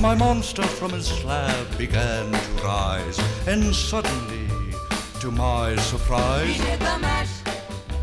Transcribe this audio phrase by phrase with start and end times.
[0.00, 4.48] For my monster from his slab began to rise, and suddenly,
[5.20, 7.34] to my surprise, He did the mash,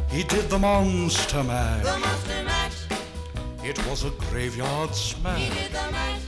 [0.07, 1.83] he did the monster mash.
[1.83, 3.65] the monster mash.
[3.65, 6.21] It was a graveyard He did the mash,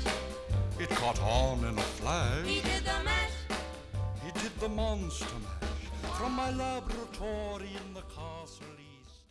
[0.80, 2.46] It caught on in a he flash.
[2.46, 3.36] did the mash.
[4.26, 9.22] He did the monster mash from my laboratory in the castle east.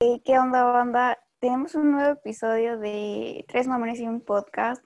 [0.00, 1.16] Hey, ¿Qué onda, banda?
[1.40, 4.82] Tenemos un nuevo episodio de Tres Mamones y un Podcast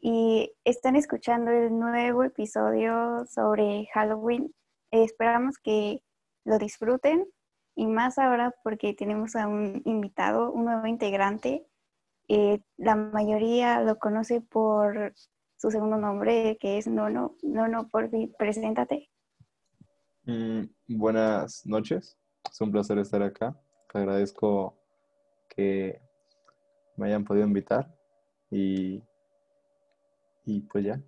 [0.00, 4.54] y están escuchando el nuevo episodio sobre Halloween.
[4.90, 6.02] Esperamos que
[6.44, 7.26] lo disfruten
[7.74, 11.66] y más ahora porque tenemos a un invitado, un nuevo integrante.
[12.28, 15.14] Eh, la mayoría lo conoce por
[15.56, 17.36] su segundo nombre, que es Nono.
[17.42, 19.10] Nono, por fin, preséntate.
[20.24, 22.18] Mm, buenas noches,
[22.50, 23.58] es un placer estar acá.
[23.94, 24.76] Agradezco
[25.48, 26.00] que
[26.96, 27.94] me hayan podido invitar
[28.50, 29.02] y,
[30.46, 31.02] y pues ya.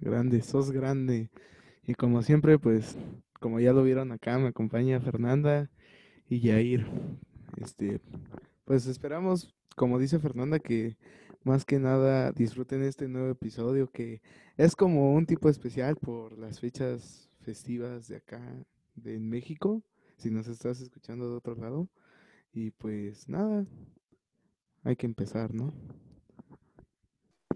[0.00, 1.30] Grande, sos grande.
[1.84, 2.98] Y como siempre, pues,
[3.40, 5.70] como ya lo vieron acá, me acompaña Fernanda
[6.28, 6.86] y Yair.
[7.56, 8.00] Este,
[8.64, 10.96] pues esperamos, como dice Fernanda, que
[11.44, 14.20] más que nada disfruten este nuevo episodio, que
[14.56, 18.42] es como un tipo especial por las fechas festivas de acá,
[18.96, 19.82] de México,
[20.16, 21.88] si nos estás escuchando de otro lado.
[22.52, 23.64] Y pues nada,
[24.82, 25.72] hay que empezar, ¿no?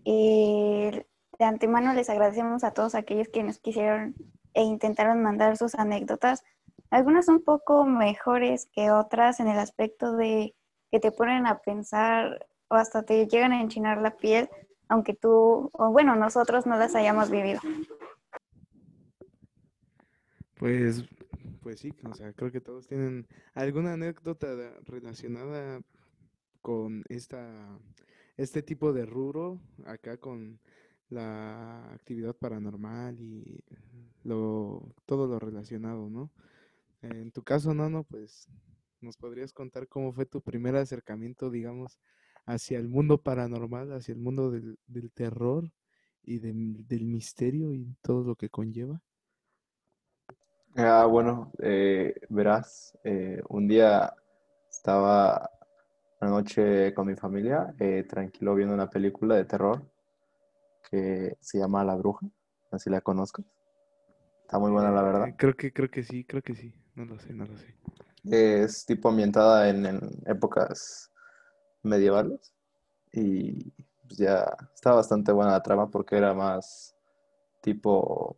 [0.04, 1.06] Eh,
[1.38, 4.14] de antemano les agradecemos a todos aquellos que nos quisieron
[4.54, 6.42] e intentaron mandar sus anécdotas.
[6.90, 10.54] Algunas un poco mejores que otras en el aspecto de
[10.90, 14.48] que te ponen a pensar o hasta te llegan a enchinar la piel,
[14.88, 17.60] aunque tú, o bueno, nosotros no las hayamos vivido.
[20.56, 21.04] Pues,
[21.62, 24.48] pues sí, o sea, creo que todos tienen alguna anécdota
[24.84, 25.80] relacionada
[26.60, 27.78] con esta,
[28.42, 30.58] este tipo de rubro, acá con
[31.10, 33.62] la actividad paranormal y
[34.24, 36.30] lo, todo lo relacionado, ¿no?
[37.02, 38.48] En tu caso, Nono, pues,
[39.00, 41.98] ¿nos podrías contar cómo fue tu primer acercamiento, digamos,
[42.46, 45.70] hacia el mundo paranormal, hacia el mundo del, del terror
[46.22, 49.02] y del, del misterio y todo lo que conlleva?
[50.76, 54.14] Ah, bueno, eh, verás, eh, un día
[54.70, 55.50] estaba
[56.20, 59.82] una noche con mi familia, eh, tranquilo viendo una película de terror
[60.90, 62.26] que se llama La Bruja,
[62.78, 63.44] si la conozcas.
[64.42, 65.28] Está muy buena, la verdad.
[65.28, 66.74] Eh, Creo que, creo que sí, creo que sí.
[66.94, 67.74] No lo sé, no lo sé.
[68.24, 71.10] Es tipo ambientada en, en épocas
[71.82, 72.52] medievales
[73.12, 73.70] y
[74.06, 76.94] pues ya está bastante buena la trama porque era más
[77.62, 78.36] tipo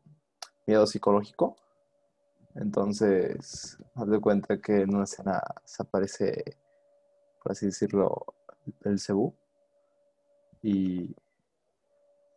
[0.66, 1.56] miedo psicológico.
[2.54, 6.56] Entonces, haz de cuenta que en una escena se aparece,
[7.42, 8.24] por así decirlo,
[8.84, 9.34] el cebú
[10.62, 11.14] y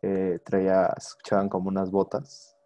[0.02, 2.56] eh, traía, escuchaban como unas botas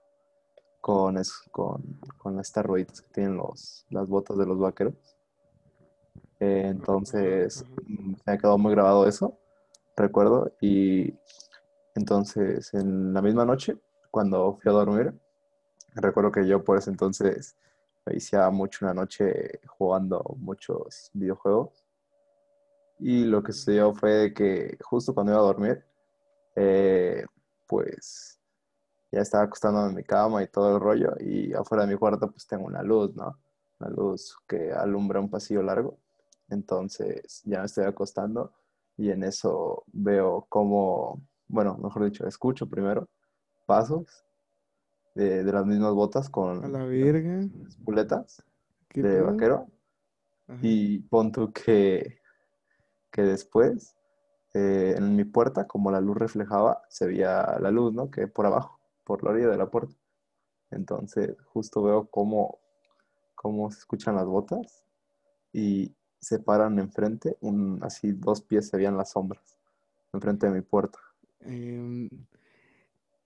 [0.81, 1.83] con, es- con,
[2.19, 4.95] con estas rueditas que tienen los, las botas de los vaqueros.
[6.41, 9.39] Eh, entonces, me ha quedado muy grabado eso,
[9.97, 10.53] recuerdo.
[10.61, 11.15] Y
[11.95, 13.79] entonces, en la misma noche,
[14.11, 15.15] cuando fui a dormir,
[15.95, 17.57] recuerdo que yo por ese entonces
[18.07, 21.71] me viciaba mucho una noche jugando muchos videojuegos.
[23.01, 25.85] Y lo que sucedió fue que justo cuando iba a dormir,
[26.55, 27.25] eh,
[27.67, 28.39] pues
[29.11, 32.31] ya estaba acostándome en mi cama y todo el rollo, y afuera de mi cuarto
[32.31, 33.39] pues tengo una luz, ¿no?
[33.81, 35.99] Una luz que alumbra un pasillo largo.
[36.49, 38.53] Entonces ya me estoy acostando
[38.97, 43.09] y en eso veo como, bueno, mejor dicho, escucho primero
[43.67, 44.25] pasos
[45.15, 47.49] de, de las mismas botas A con la verga.
[47.63, 48.45] las puletas
[48.89, 49.69] ¿Qué de vaquero.
[50.49, 50.59] Ajá.
[50.63, 52.20] Y pon tú que,
[53.11, 53.97] que después
[54.55, 58.11] eh, en mi puerta, como la luz reflejaba, se veía la luz, ¿no?
[58.11, 59.95] Que por abajo, por la orilla de la puerta.
[60.71, 62.59] Entonces, justo veo cómo,
[63.35, 64.85] cómo se escuchan las botas
[65.53, 69.59] y se paran enfrente, un, así dos pies se veían las sombras,
[70.13, 70.99] enfrente de mi puerta.
[71.41, 72.09] Em,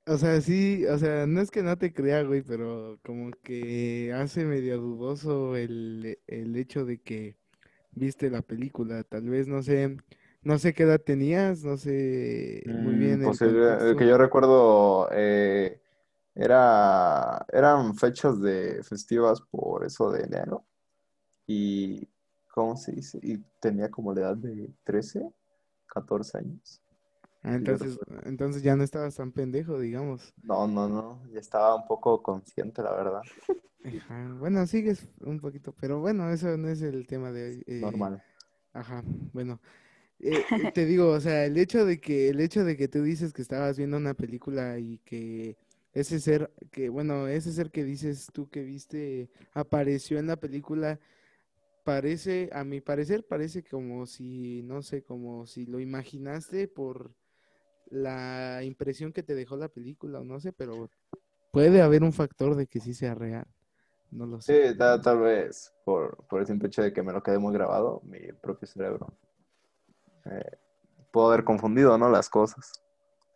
[0.06, 4.12] o sea, sí, o sea, no es que no te crea, güey, pero como que
[4.14, 7.36] hace medio dudoso el, el hecho de que
[7.94, 9.02] viste la película.
[9.04, 9.96] Tal vez, no sé,
[10.42, 13.96] no sé qué edad tenías, no sé muy Mm, bien el posible- el contexto.
[13.98, 15.80] que yo recuerdo eh,
[16.34, 20.64] era, eran fechas de festivas por eso de enero
[21.46, 22.08] y,
[22.52, 23.18] ¿cómo se dice?
[23.22, 25.28] Y tenía como la edad de 13,
[25.86, 26.80] 14 años.
[27.42, 30.32] Ah, entonces, entonces ya no estabas tan pendejo, digamos.
[30.42, 33.22] No, no, no, ya estaba un poco consciente, la verdad.
[33.84, 37.64] Ajá, Bueno, sigues un poquito, pero bueno, eso no es el tema de hoy.
[37.66, 38.22] eh, Normal.
[38.72, 39.02] Ajá,
[39.32, 39.60] bueno.
[40.20, 43.02] eh, eh, te digo, o sea, el hecho de que, el hecho de que tú
[43.02, 45.56] dices que estabas viendo una película y que
[45.92, 50.98] ese ser, que bueno, ese ser que dices tú que viste apareció en la película,
[51.84, 57.14] parece, a mi parecer, parece como si, no sé, como si lo imaginaste por
[57.90, 60.90] la impresión que te dejó la película, o no sé, pero
[61.52, 63.46] puede haber un factor de que sí sea real.
[64.14, 64.70] No lo sé.
[64.70, 67.52] Sí, ta- tal, vez por, por el simple hecho de que me lo quedé muy
[67.52, 69.08] grabado, mi propio cerebro.
[70.26, 70.58] Eh,
[71.10, 72.08] puedo haber confundido, ¿no?
[72.08, 72.72] Las cosas.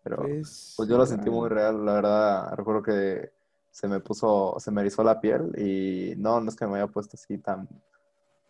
[0.05, 2.55] Pero Pues, pues yo lo sentí muy real, la verdad.
[2.55, 3.33] Recuerdo que
[3.71, 6.87] se me puso, se me erizó la piel y no, no es que me haya
[6.87, 7.69] puesto así tan,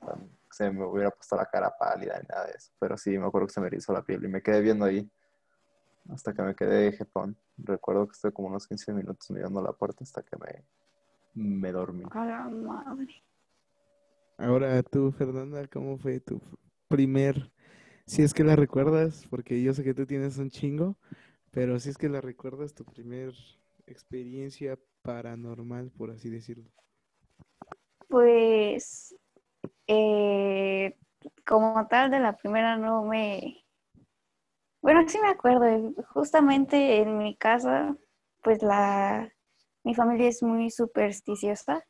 [0.00, 2.70] tan- se me hubiera puesto la cara pálida ni nada de eso.
[2.78, 5.10] Pero sí, me acuerdo que se me erizó la piel y me quedé viendo ahí
[6.10, 7.36] hasta que me quedé jetón.
[7.56, 10.64] Recuerdo que estuve como unos 15 minutos mirando la puerta hasta que me,
[11.34, 12.04] me dormí.
[12.10, 13.22] A la madre.
[14.38, 16.40] Ahora tú, Fernanda, ¿cómo fue tu
[16.86, 17.50] primer,
[18.06, 20.96] si es que la recuerdas, porque yo sé que tú tienes un chingo,
[21.50, 23.32] pero si es que la recuerdas, tu primer
[23.86, 26.70] experiencia paranormal, por así decirlo?
[28.08, 29.14] Pues,
[29.86, 30.96] eh,
[31.44, 33.64] como tal de la primera no me...
[34.80, 37.96] Bueno, sí me acuerdo, eh, justamente en mi casa,
[38.42, 39.32] pues la...
[39.88, 41.82] Mi familia es muy supersticiosa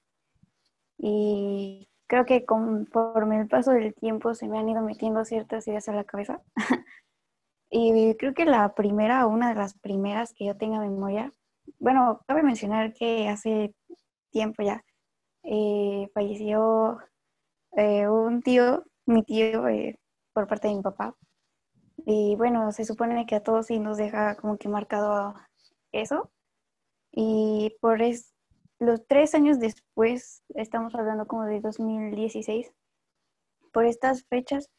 [0.99, 5.89] y creo que conforme el paso del tiempo se me han ido metiendo ciertas ideas
[5.89, 6.41] a la cabeza.
[7.71, 11.33] Y creo que la primera, una de las primeras que yo tenga memoria,
[11.81, 13.75] bueno, cabe mencionar que hace
[14.31, 14.85] tiempo ya
[15.43, 16.99] eh, falleció
[17.73, 19.99] eh, un tío, mi tío, eh,
[20.33, 21.17] por parte de mi papá.
[22.07, 25.35] Y bueno, se supone que a todos sí nos deja como que marcado
[25.91, 26.31] eso.
[27.13, 28.35] Y por es,
[28.79, 32.73] los tres años después, estamos hablando como de 2016,
[33.73, 34.71] por estas fechas,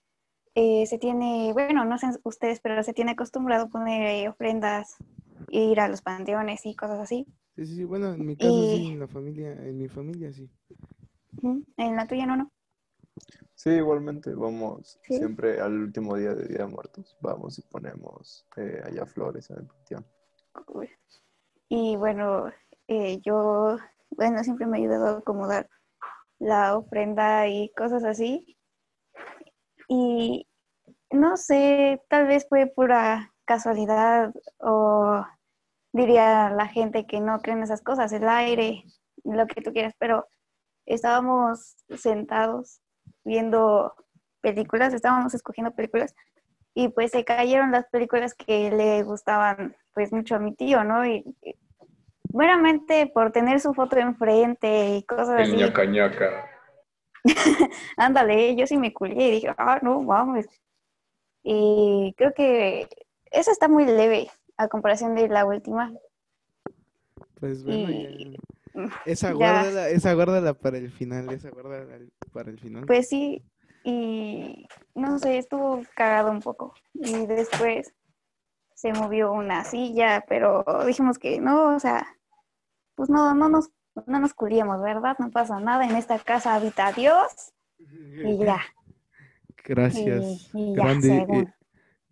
[0.55, 4.97] eh, se tiene, bueno, no sé ustedes, pero se tiene acostumbrado poner eh, ofrendas,
[5.49, 7.25] ir a los panteones y cosas así.
[7.55, 10.49] Sí, sí, sí, bueno, en mi caso sí, en la familia, en mi familia sí.
[11.77, 12.51] En la tuya no, no.
[13.55, 15.17] Sí, igualmente, vamos Sí.
[15.17, 19.57] siempre al último día de Día de Muertos, vamos y ponemos eh, allá flores en
[19.57, 20.05] el panteón.
[20.65, 20.89] Cool.
[21.69, 22.51] Y bueno,
[22.87, 23.77] eh, yo,
[24.09, 25.69] bueno, siempre me ha ayudado a acomodar
[26.39, 28.57] la ofrenda y cosas así.
[29.87, 30.47] Y
[31.11, 35.23] no sé, tal vez fue pura casualidad o
[35.93, 38.83] diría la gente que no creen esas cosas, el aire,
[39.23, 40.27] lo que tú quieras, pero
[40.87, 42.81] estábamos sentados
[43.23, 43.93] viendo
[44.41, 46.15] películas, estábamos escogiendo películas
[46.73, 51.05] y pues se cayeron las películas que le gustaban pues mucho a mi tío, ¿no?
[51.05, 51.55] Y, y
[52.33, 55.55] meramente por tener su foto enfrente y cosas así.
[55.57, 56.45] ñaca ñaca.
[57.97, 60.45] Ándale, yo sí me culé y dije, ah, no, vamos.
[61.43, 62.87] Y creo que
[63.31, 65.91] esa está muy leve a comparación de la última.
[67.39, 68.39] Pues bueno, Y- ya.
[69.05, 69.33] Esa ya.
[69.33, 71.97] guárdala, esa guárdala para el final, esa guárdala
[72.31, 72.85] para el final.
[72.85, 73.43] Pues sí,
[73.83, 76.73] y no sé, estuvo cagado un poco.
[76.93, 77.93] Y después
[78.75, 82.07] se movió una silla, pero dijimos que no, o sea,
[82.95, 83.69] pues no, no nos,
[84.07, 85.15] no nos culiemos, ¿verdad?
[85.19, 87.53] No pasa nada, en esta casa habita Dios
[88.23, 88.61] y ya.
[89.63, 90.49] Gracias.
[90.53, 91.45] Y, y ya, grande, eh,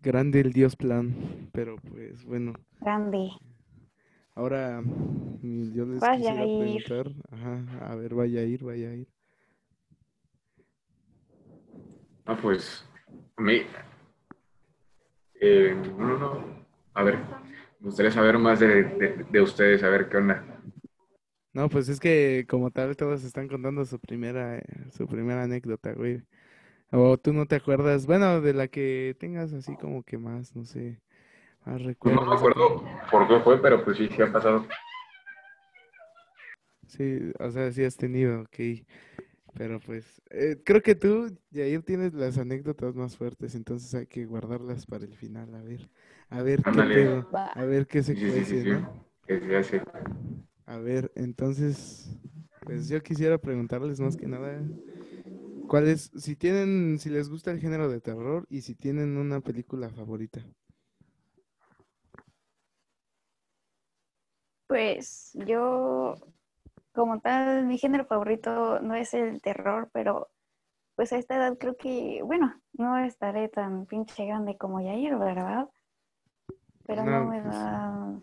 [0.00, 1.14] grande el Dios plan.
[1.52, 3.30] Pero pues bueno, grande.
[4.34, 4.82] ahora
[5.42, 6.82] yo les Vaya quisiera a ir.
[6.82, 9.08] preguntar, ajá, a ver, vaya a ir, vaya a ir.
[12.28, 12.86] Ah, pues,
[13.38, 13.62] a mí,
[15.40, 16.44] eh, no, no,
[16.92, 17.16] a ver,
[17.80, 20.44] me gustaría saber más de, de, de ustedes, a ver qué onda.
[21.54, 25.94] No, pues es que como tal todos están contando su primera, eh, su primera anécdota,
[25.94, 26.22] güey.
[26.92, 30.66] O tú no te acuerdas, bueno, de la que tengas así como que más, no
[30.66, 31.00] sé,
[31.64, 32.26] más recuerdos.
[32.26, 34.66] no me acuerdo por qué fue, pero pues sí, sí ha pasado.
[36.88, 38.84] Sí, o sea, sí has tenido, ok.
[39.58, 44.24] Pero pues, eh, creo que tú, Yair, tienes las anécdotas más fuertes, entonces hay que
[44.24, 45.90] guardarlas para el final, a ver,
[46.30, 46.94] a ver qué Ándale.
[46.94, 49.04] pedo, a ver qué se Sí, sí, sí, ¿no?
[49.26, 49.82] que sí hace.
[50.66, 52.08] A ver, entonces,
[52.60, 54.62] pues yo quisiera preguntarles más que nada,
[55.66, 59.40] ¿cuál es, si tienen, si les gusta el género de terror y si tienen una
[59.40, 60.40] película favorita?
[64.66, 66.14] Pues yo,
[66.98, 70.30] como tal, mi género favorito no es el terror, pero
[70.96, 75.68] pues a esta edad creo que, bueno, no estaré tan pinche grande como Yair, ¿verdad?
[76.86, 78.20] Pero no, No, me da,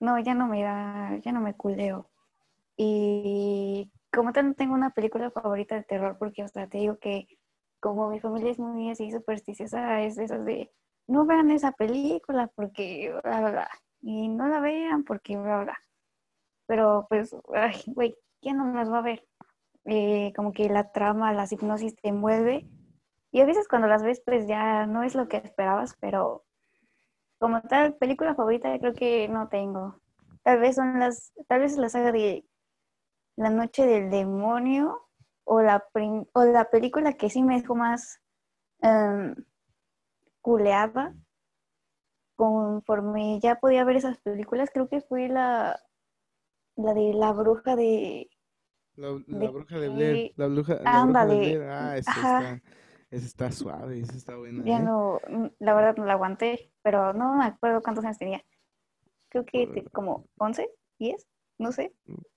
[0.00, 2.10] no, ya no me da, ya no me culeo.
[2.76, 6.98] Y como tal no tengo una película favorita de terror porque, o sea, te digo
[6.98, 7.28] que
[7.78, 10.72] como mi familia es muy así supersticiosa, es de esas de,
[11.06, 15.78] no vean esa película porque, bla, bla, bla, y no la vean porque, bla, bla.
[16.66, 19.24] Pero, pues, ay, güey, ¿quién no las va a ver?
[19.86, 22.68] Eh, como que la trama, la hipnosis te envuelve.
[23.32, 26.44] Y a veces cuando las ves, pues ya no es lo que esperabas, pero
[27.38, 30.00] como tal, película favorita creo que no tengo.
[30.42, 32.44] Tal vez son las, tal vez la saga de
[33.36, 35.08] La Noche del Demonio
[35.44, 38.20] o la, prim- o la película que sí me dejó más
[38.82, 39.34] em,
[40.42, 41.12] culeada
[42.34, 45.80] conforme ya podía ver esas películas, creo que fue la,
[46.76, 48.30] la de la bruja de...
[48.94, 50.32] La, la de bruja de Blair.
[50.36, 51.62] La bruja, la bruja de Ándale, Blair.
[51.62, 52.62] Ah, esa está,
[53.10, 54.64] esa está suave, esa está buena.
[54.64, 54.82] Ya ¿eh?
[54.82, 55.20] no,
[55.58, 58.42] la verdad no la aguanté, pero no me acuerdo cuántos años tenía.
[59.28, 61.26] Creo que como 11, 10,
[61.58, 61.92] no sé.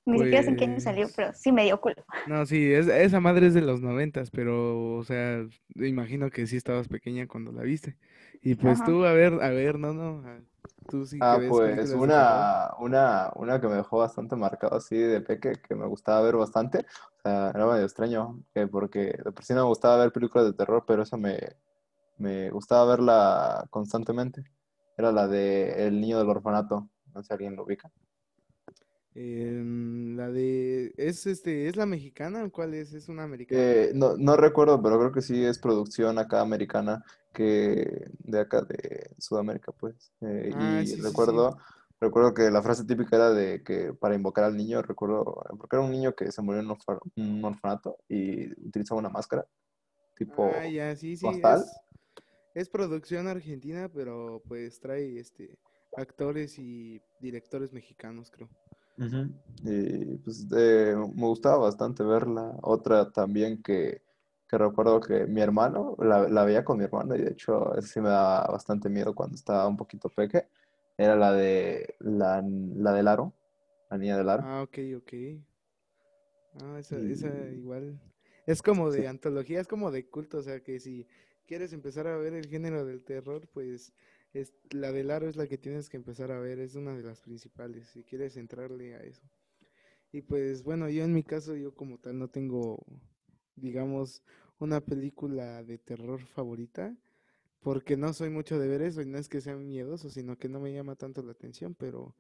[0.06, 1.96] Ni siquiera sé en qué año salió, Pues- pero sí me dio culo.
[2.28, 5.46] No, sí, es, esa madre es de los noventas, pero, o sea,
[5.76, 7.98] imagino que sí estabas pequeña cuando la viste.
[8.44, 8.86] Y pues Ajá.
[8.86, 10.24] tú, a ver, a ver, no, no,
[10.90, 14.96] tú sí que Ah, ves pues una, una, una que me dejó bastante marcado así
[14.98, 16.80] de peque, que me gustaba ver bastante.
[16.80, 20.46] O sea, era medio extraño, que porque de por sí no me gustaba ver películas
[20.48, 21.38] de terror, pero esa me,
[22.18, 24.44] me gustaba verla constantemente.
[24.98, 26.90] Era la de El niño del orfanato.
[27.14, 27.92] No sé si alguien lo ubica.
[29.22, 32.94] Em, la de, ¿es este, es la mexicana o cuál es?
[32.94, 33.62] Es una americana.
[33.62, 38.62] Eh, no, no recuerdo, pero creo que sí es producción acá americana, que de acá
[38.62, 40.14] de Sudamérica, pues.
[40.22, 41.04] Eh, Ah, y sí, sí, sí.
[41.04, 41.58] recuerdo,
[42.00, 45.84] recuerdo que la frase típica era de que para invocar al niño, recuerdo, porque era
[45.84, 49.46] un niño que se murió en un orfa- un orfanato y utilizaba una máscara,
[50.16, 51.78] tipo Ah, ya, sí, sí, es,
[52.56, 55.58] es producción argentina, pero pues trae este
[55.98, 58.48] actores y directores mexicanos, creo.
[59.00, 59.30] Ujú.
[59.64, 62.56] Y pues eh, me gustaba bastante verla.
[62.62, 64.02] Otra también que,
[64.48, 67.88] que recuerdo que mi hermano, la, la veía con mi hermano y de hecho esa
[67.88, 70.48] sí me daba bastante miedo cuando estaba un poquito peque.
[70.98, 73.34] Era la de la, la del aro,
[73.90, 74.44] la niña del aro.
[74.44, 75.14] Ah, ok, ok.
[76.62, 78.00] Ah, esa, esa igual.
[78.46, 79.08] Es como de Sí.
[79.08, 81.08] antología, es como de culto, o sea que si
[81.48, 83.94] quieres empezar a ver el género del terror, pues
[84.34, 87.04] es, la del aro es la que tienes que empezar a ver, es una de
[87.04, 89.24] las principales, si quieres entrarle a eso.
[90.12, 92.84] Y pues bueno, yo en mi caso, yo como tal no tengo,
[93.56, 94.24] digamos,
[94.60, 96.96] una película de terror favorita,
[97.62, 100.50] porque no soy mucho de ver eso, y no es que sea miedoso, sino que
[100.50, 102.16] no me llama tanto la atención, pero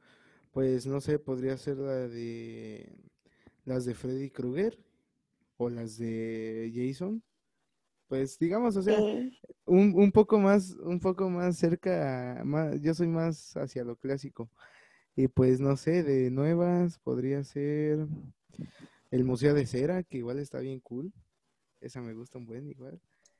[0.51, 2.91] pues no sé, podría ser la de
[3.65, 4.79] las de Freddy Krueger
[5.57, 7.23] o las de Jason.
[8.09, 8.99] Pues digamos, o sea,
[9.65, 14.49] un, un poco más, un poco más cerca, más, yo soy más hacia lo clásico.
[15.15, 18.07] Y pues no sé, de nuevas podría ser
[19.11, 21.13] el Museo de Cera, que igual está bien cool.
[21.81, 22.99] Esa me gusta un buen igual.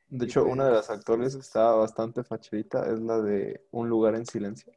[0.10, 3.22] De y hecho, una de las pues, actores que esos- estaba bastante facherita es la
[3.22, 4.72] de Un lugar en silencio.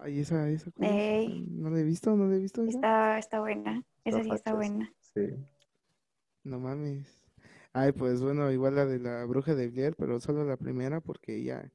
[0.00, 0.70] Ay, esa, esa.
[0.78, 2.76] No la he visto, no la he visto esa.
[2.76, 3.82] está, está buena.
[4.04, 4.92] Esa sí está buena.
[5.14, 5.34] Sí.
[6.44, 7.27] No mames.
[7.72, 11.42] Ay, pues bueno, igual la de la Bruja de Blair, pero solo la primera porque
[11.44, 11.70] ya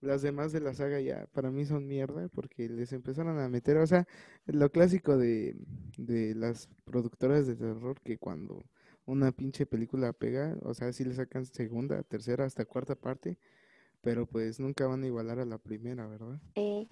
[0.00, 3.78] las demás de la saga ya para mí son mierda porque les empezaron a meter,
[3.78, 4.06] o sea,
[4.46, 5.56] lo clásico de,
[5.98, 8.64] de las productoras de terror que cuando
[9.06, 13.38] una pinche película pega, o sea, sí le sacan segunda, tercera, hasta cuarta parte,
[14.02, 16.40] pero pues nunca van a igualar a la primera, ¿verdad?
[16.54, 16.86] Eh,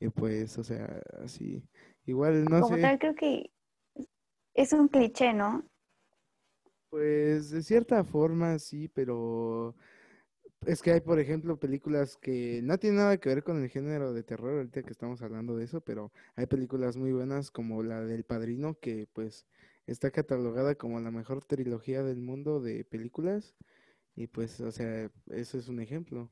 [0.00, 1.62] Y pues, o sea, así,
[2.06, 2.78] igual no como sé.
[2.78, 3.50] tal, creo que
[4.54, 5.62] es un cliché, ¿no?
[6.92, 9.74] Pues de cierta forma sí, pero
[10.66, 14.12] es que hay, por ejemplo, películas que no tienen nada que ver con el género
[14.14, 18.02] de terror, ahorita que estamos hablando de eso, pero hay películas muy buenas como la
[18.04, 19.46] del Padrino, que pues
[19.86, 23.56] está catalogada como la mejor trilogía del mundo de películas,
[24.16, 26.30] y pues, o sea, eso es un ejemplo.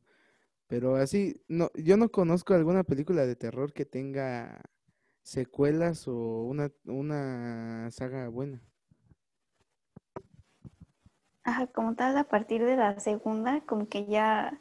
[0.69, 4.62] Pero así, no, yo no conozco alguna película de terror que tenga
[5.23, 8.62] secuelas o una, una saga buena.
[11.50, 14.61] Ajá, como tal, a partir de la segunda, como que ya,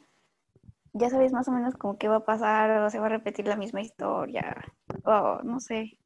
[0.92, 3.46] ya sabes más o menos como qué va a pasar, o se va a repetir
[3.46, 4.56] la misma historia,
[5.04, 5.98] o no sé.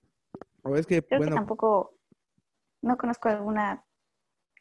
[0.62, 1.95] O es que, Creo bueno, que tampoco,
[2.83, 3.83] no conozco alguna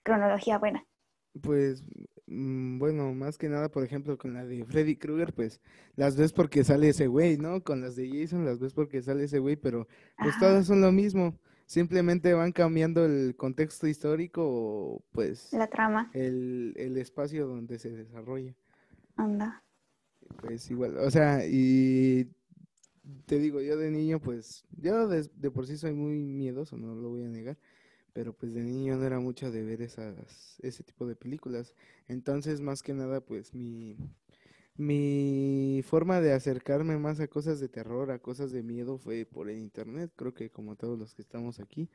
[0.03, 0.85] cronología buena.
[1.41, 1.83] Pues,
[2.27, 5.59] mm, bueno, más que nada, por ejemplo, con la de Freddy Krueger, pues
[5.97, 7.61] las ves porque sale ese güey, ¿no?
[7.65, 9.89] Con las de Jason las ves porque sale ese güey, pero
[10.21, 10.39] pues Ajá.
[10.39, 11.37] todas son lo mismo.
[11.73, 17.91] Simplemente van cambiando el contexto histórico o pues La trama, el, el espacio donde se
[17.91, 18.55] desarrolla.
[19.17, 19.63] anda.
[20.41, 22.29] Pues igual, o sea, y
[23.25, 26.95] te digo, yo de niño, pues, yo de, de por sí soy muy miedoso, no
[26.95, 27.57] lo voy a negar,
[28.13, 31.75] pero pues de niño no era mucho de ver esas, ese tipo de películas.
[32.07, 33.97] Entonces, más que nada, pues mi,
[34.77, 39.49] mi forma de acercarme más a cosas de terror, a cosas de miedo fue por
[39.49, 41.89] el internet, creo que como todos los que estamos aquí.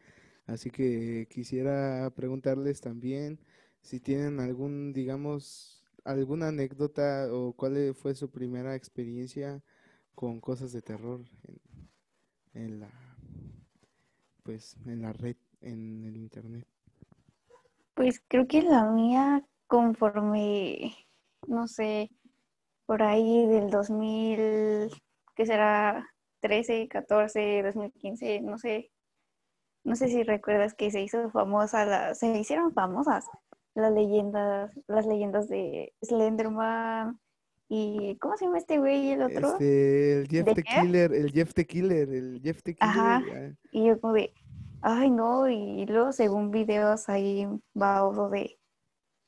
[0.46, 3.40] Así que quisiera preguntarles también
[3.82, 9.62] si tienen algún, digamos, alguna anécdota o cuál e- fue su primera experiencia
[10.14, 11.60] con cosas de terror en,
[12.64, 12.90] en la,
[14.42, 16.66] pues, en la red, en el internet.
[17.94, 20.94] Pues creo que la mía, conforme,
[21.46, 22.10] no sé,
[22.88, 24.90] por ahí del 2000,
[25.36, 26.08] ¿qué será?
[26.40, 28.90] 13, 14, 2015, no sé.
[29.84, 33.26] No sé si recuerdas que se hizo famosa, la, se hicieron famosas
[33.74, 37.20] las leyendas, las leyendas de Slenderman
[37.68, 39.52] y ¿cómo se llama este güey y el otro?
[39.52, 40.62] Este, el Jeff ¿De the?
[40.62, 43.20] Killer, el Jeff the Killer, el Jeff the Ajá.
[43.20, 43.52] Killer.
[43.54, 44.32] ah, Y yo como de,
[44.80, 47.46] ay no, y luego según videos ahí
[47.78, 48.57] va otro de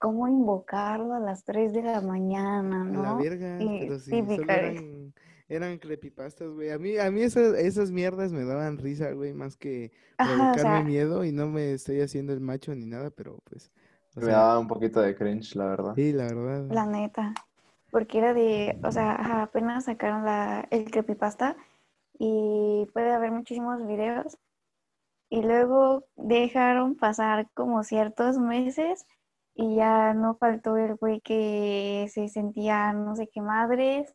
[0.01, 3.15] cómo invocarlo a las 3 de la mañana, A la ¿no?
[3.15, 5.15] verga, Y pero sí, típica eran,
[5.49, 6.71] eran creepypastas, güey.
[6.71, 10.59] A mí, a mí esas, esas mierdas me daban risa, güey, más que Ajá, o
[10.59, 13.71] provocarme sea, miedo y no me estoy haciendo el macho ni nada, pero pues,
[14.17, 15.97] o Me sea, daba un poquito de cringe, la verdad.
[15.97, 16.67] sí, la verdad.
[16.69, 17.35] la neta,
[17.91, 21.57] porque era de, o sea, ajá, apenas sacaron la, el creepypasta
[22.19, 24.39] y puede haber muchísimos videos
[25.31, 29.07] y luego dejaron pasar como ciertos meses
[29.55, 34.15] y ya no faltó el güey que se sentía no sé qué madres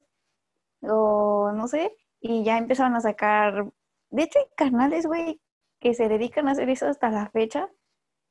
[0.81, 3.71] o no sé y ya empezaron a sacar,
[4.09, 5.41] de hecho hay canales, güey,
[5.79, 7.69] que se dedican a hacer eso hasta la fecha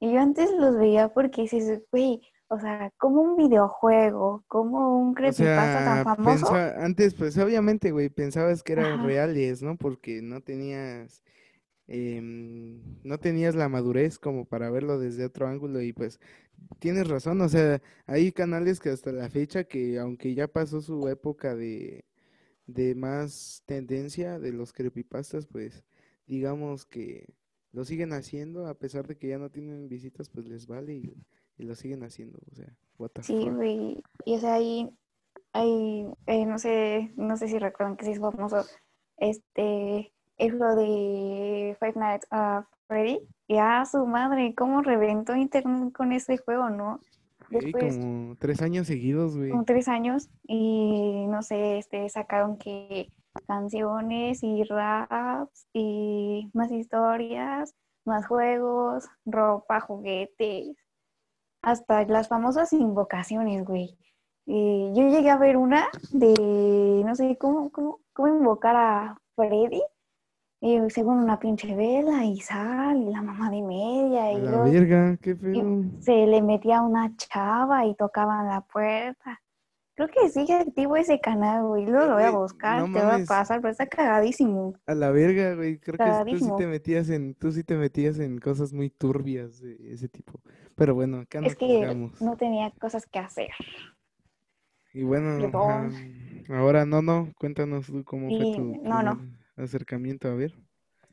[0.00, 5.14] y yo antes los veía porque dices, güey, o sea, como un videojuego, como un
[5.26, 6.62] O creepypasta tan famoso.
[6.76, 9.00] antes, pues obviamente, güey, pensabas que eran Ajá.
[9.00, 9.76] reales, ¿no?
[9.76, 11.22] Porque no tenías,
[11.86, 16.20] em, no tenías la madurez como para verlo desde otro ángulo y pues
[16.78, 21.08] tienes razón, o sea, hay canales que hasta la fecha que aunque ya pasó su
[21.08, 22.04] época de,
[22.66, 25.84] de más tendencia de los creepypastas, pues
[26.26, 27.34] digamos que
[27.72, 31.14] lo siguen haciendo a pesar de que ya no tienen visitas, pues les vale y,
[31.58, 34.02] y lo siguen haciendo, o sea, what the Sí, güey.
[34.24, 34.88] Y o sea, ahí,
[35.52, 38.64] ahí eh, no sé, no sé si recuerdan que sí es famoso,
[39.16, 43.20] este, es lo de Five Nights at Freddy.
[43.46, 47.00] Y a su madre, cómo reventó internet con ese juego, ¿no?
[47.50, 49.50] Después, como tres años seguidos, güey.
[49.50, 53.10] como tres años, y no sé, este, sacaron que
[53.46, 60.76] canciones y raps y más historias, más juegos, ropa, juguetes,
[61.62, 63.98] hasta las famosas invocaciones, güey.
[64.46, 69.82] Yo llegué a ver una de, no sé, cómo, cómo, cómo invocar a Freddy,
[70.64, 75.18] y según una pinche vela y sal, y la mamá de media, y la verga,
[75.20, 75.82] qué pedo.
[76.00, 79.42] se le metía una chava y tocaban la puerta.
[79.94, 81.84] Creo que sigue activo ese canal, güey.
[81.84, 84.74] Luego Eh, lo voy a buscar, no te voy a pasar, pero está cagadísimo.
[84.86, 85.78] A la verga, güey.
[85.78, 86.56] Creo que tú sí Cagadísimo.
[86.56, 90.40] te metías en, tú sí te metías en cosas muy turbias de ese tipo.
[90.74, 93.50] Pero bueno, acá no Es que no tenía cosas que hacer.
[94.94, 95.90] Y bueno, ah,
[96.48, 99.20] ahora no, no, cuéntanos tú cómo fue Y tu no, no.
[99.56, 100.54] Acercamiento, a ver.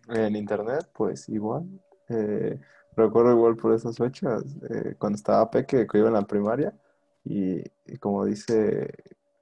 [0.10, 1.68] En internet, pues igual.
[2.10, 2.60] Eh,
[2.96, 6.74] recuerdo igual por esas fechas, eh, cuando estaba peque, que iba en la primaria,
[7.24, 7.64] y,
[8.00, 8.92] como dice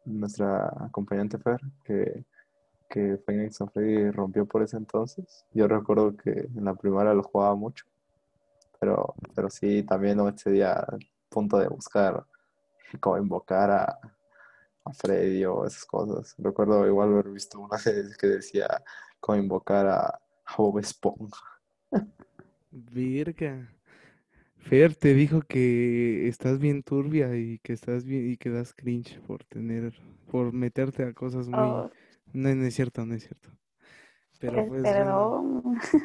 [0.05, 2.25] nuestra acompañante Fer, que,
[2.89, 5.45] que Nights at Freddy rompió por ese entonces.
[5.53, 7.85] Yo recuerdo que en la primaria lo jugaba mucho,
[8.79, 12.25] pero, pero sí, también no excedía al punto de buscar
[12.99, 13.99] cómo invocar a,
[14.89, 16.35] a Freddy o esas cosas.
[16.37, 18.83] Recuerdo igual haber visto una vez que decía
[19.19, 21.41] cómo invocar a, a Bob Esponja.
[22.71, 23.69] Verga.
[24.57, 29.19] Fer te dijo que estás bien turbia y que estás bien y que das cringe
[29.21, 29.93] por tener,
[30.31, 31.89] por meterte a cosas muy, Oh,
[32.33, 33.49] no, no es cierto, no es cierto.
[34.39, 35.63] Pero pues, bueno,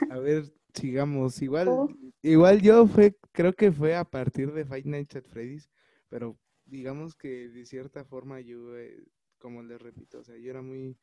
[0.09, 1.43] a ver, sigamos.
[1.43, 1.89] Igual, Oh,
[2.23, 5.69] igual yo fue, creo que fue a partir de Five Nights at Freddy's,
[6.09, 6.39] pero
[6.75, 9.05] digamos que de cierta forma yo, eh,
[9.39, 10.99] como les repito, o sea, yo era muy,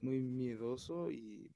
[0.00, 1.50] muy miedoso y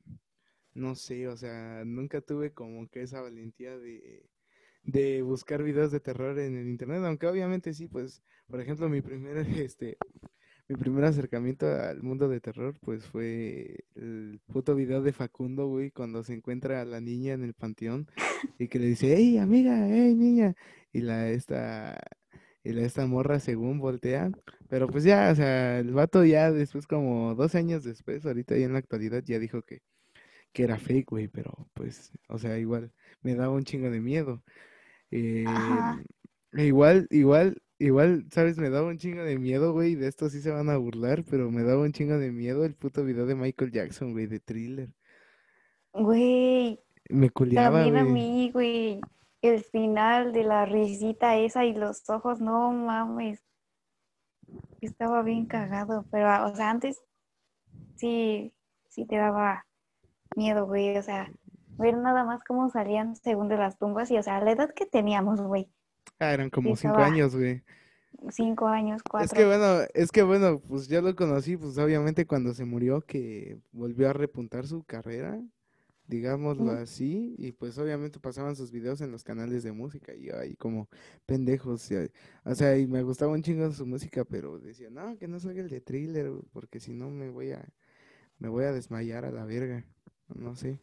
[0.74, 4.28] no sé, o sea, nunca tuve como que esa valentía de,
[4.82, 9.02] de buscar videos de terror en el internet, aunque obviamente sí, pues, por ejemplo, mi
[9.02, 9.36] primer,
[9.70, 9.98] este,
[10.68, 15.92] mi primer acercamiento al mundo de terror, pues fue el puto video de Facundo, güey,
[15.92, 18.08] cuando se encuentra a la niña en el panteón
[18.58, 20.56] y que le dice, hey, amiga, hey, niña,
[20.92, 22.00] y la, esta,
[22.64, 24.30] Y la- esta morra según voltea.
[24.68, 28.66] Pero pues ya, o sea, el vato ya después, como dos años después, ahorita ya
[28.66, 29.82] en la actualidad, ya dijo que,
[30.52, 31.28] que era fake, güey.
[31.28, 32.92] Pero pues, o sea, igual
[33.22, 34.42] me daba un chingo de miedo.
[35.10, 35.44] Eh,
[36.54, 38.58] igual, igual, igual, ¿sabes?
[38.58, 39.94] Me daba un chingo de miedo, güey.
[39.94, 42.74] De esto sí se van a burlar, pero me daba un chingo de miedo el
[42.74, 44.90] puto video de Michael Jackson, güey, de Thriller.
[45.92, 49.00] Güey, Me culiaba, también a mí, güey.
[49.42, 53.42] El final de la risita esa y los ojos, no mames.
[54.80, 57.00] Estaba bien cagado, pero, ah, o sea, antes
[57.96, 58.52] sí,
[58.88, 59.66] sí te daba
[60.36, 60.96] miedo, güey.
[60.96, 61.30] O sea,
[61.78, 64.86] ver nada más cómo salían según de las tumbas y, o sea, la edad que
[64.86, 65.70] teníamos, güey.
[66.18, 67.62] Ah, eran como cinco estaba- años, güey.
[68.30, 69.36] Cinco años, Es cuatro.
[69.36, 73.58] que bueno, es que bueno, pues yo lo conocí, pues obviamente cuando se murió que
[73.72, 75.40] volvió a repuntar su carrera,
[76.10, 80.38] digámoslo así, y pues obviamente pasaban sus videos en los canales de música y yo
[80.38, 80.88] ahí como
[81.24, 81.88] pendejos,
[82.44, 85.62] o sea, y me gustaba un chingo su música, pero decía, no, que no salga
[85.62, 87.64] el de Thriller, porque si no me voy a,
[88.38, 89.84] me voy a desmayar a la verga,
[90.34, 90.80] no sé.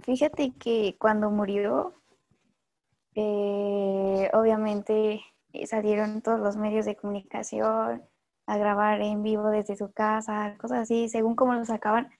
[0.00, 1.94] Fíjate que cuando murió,
[3.14, 5.20] eh, obviamente
[5.52, 8.02] eh, salieron todos los medios de comunicación
[8.46, 12.10] a grabar en vivo desde su casa, cosas así, según cómo lo sacaban.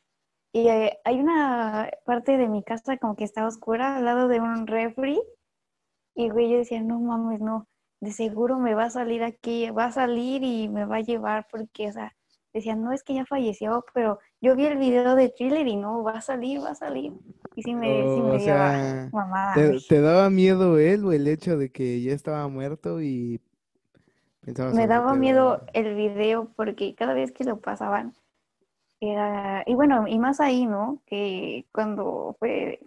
[0.52, 4.40] Y eh, hay una parte de mi casa como que está oscura al lado de
[4.40, 5.20] un refri.
[6.14, 7.68] Y güey, yo decía, no mames, no,
[8.00, 11.46] de seguro me va a salir aquí, va a salir y me va a llevar
[11.50, 12.12] porque, o sea,
[12.52, 16.02] decían, no es que ya falleció, pero yo vi el video de thriller y no,
[16.02, 17.12] va a salir, va a salir.
[17.54, 19.54] Y sí me, sí O, me o sea, mamada,
[19.88, 23.40] ¿te, daba miedo él o el hecho de que ya estaba muerto y
[24.40, 28.14] pensabas Me daba miedo el video porque cada vez que lo pasaban
[29.00, 31.02] era, y bueno, y más ahí, ¿no?
[31.06, 32.80] Que cuando fue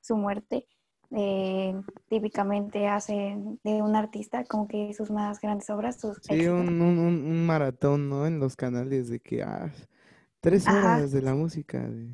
[0.00, 0.66] su muerte,
[1.10, 1.74] eh,
[2.08, 6.98] típicamente hacen de un artista como que sus más grandes obras, sus Sí, un, un,
[6.98, 8.26] un- un maratón, ¿no?
[8.26, 9.70] En los canales de que, ah,
[10.40, 10.96] tres Ajá.
[10.96, 11.78] horas de la música.
[11.78, 12.08] De...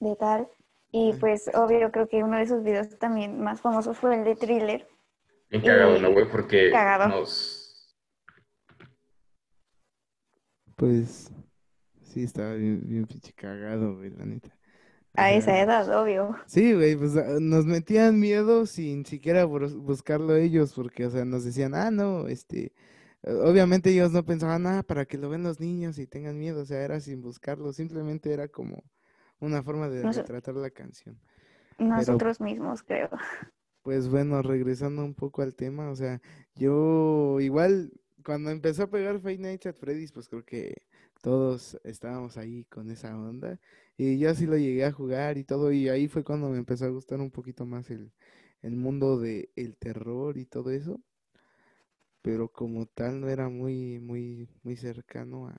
[0.00, 0.48] de tal.
[0.92, 4.36] Y pues obvio creo que uno de esos videos también más famosos fue el de
[4.36, 4.86] Thriller.
[5.50, 6.30] Bien cagado, ¿no, Y- güey?
[6.30, 7.08] Porque cagado.
[7.08, 7.96] nos...
[10.76, 11.30] Pues,
[12.16, 14.48] sí, estaba bien, bien pinche cagado, güey, la neta.
[14.48, 16.34] O A esa edad, obvio.
[16.46, 21.26] Sí, güey, pues ah, nos metían miedo sin siquiera bus- buscarlo ellos, porque, o sea,
[21.26, 22.72] nos decían, ah, no, este,
[23.22, 26.64] obviamente ellos no pensaban, ah, para que lo ven los niños y tengan miedo, o
[26.64, 28.82] sea, era sin buscarlo, simplemente era como
[29.38, 31.20] una forma de Nos- retratar la canción.
[31.78, 33.10] Nosotros mismos, creo.
[33.82, 36.20] Pues bueno, regresando un poco al tema, o sea,
[36.56, 37.92] yo igual
[38.24, 40.74] cuando empezó a pegar Five Nights at Freddy's, pues creo que
[41.22, 43.60] todos estábamos ahí con esa onda
[43.96, 46.84] y yo sí lo llegué a jugar y todo y ahí fue cuando me empezó
[46.86, 48.12] a gustar un poquito más el,
[48.62, 51.00] el mundo de el terror y todo eso,
[52.22, 55.56] pero como tal no era muy, muy, muy cercano a,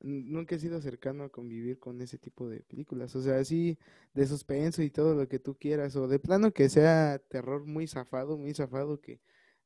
[0.00, 3.78] nunca he sido cercano a convivir con ese tipo de películas, o sea, sí
[4.14, 7.86] de suspenso y todo lo que tú quieras, o de plano que sea terror muy
[7.86, 9.20] zafado, muy zafado, que,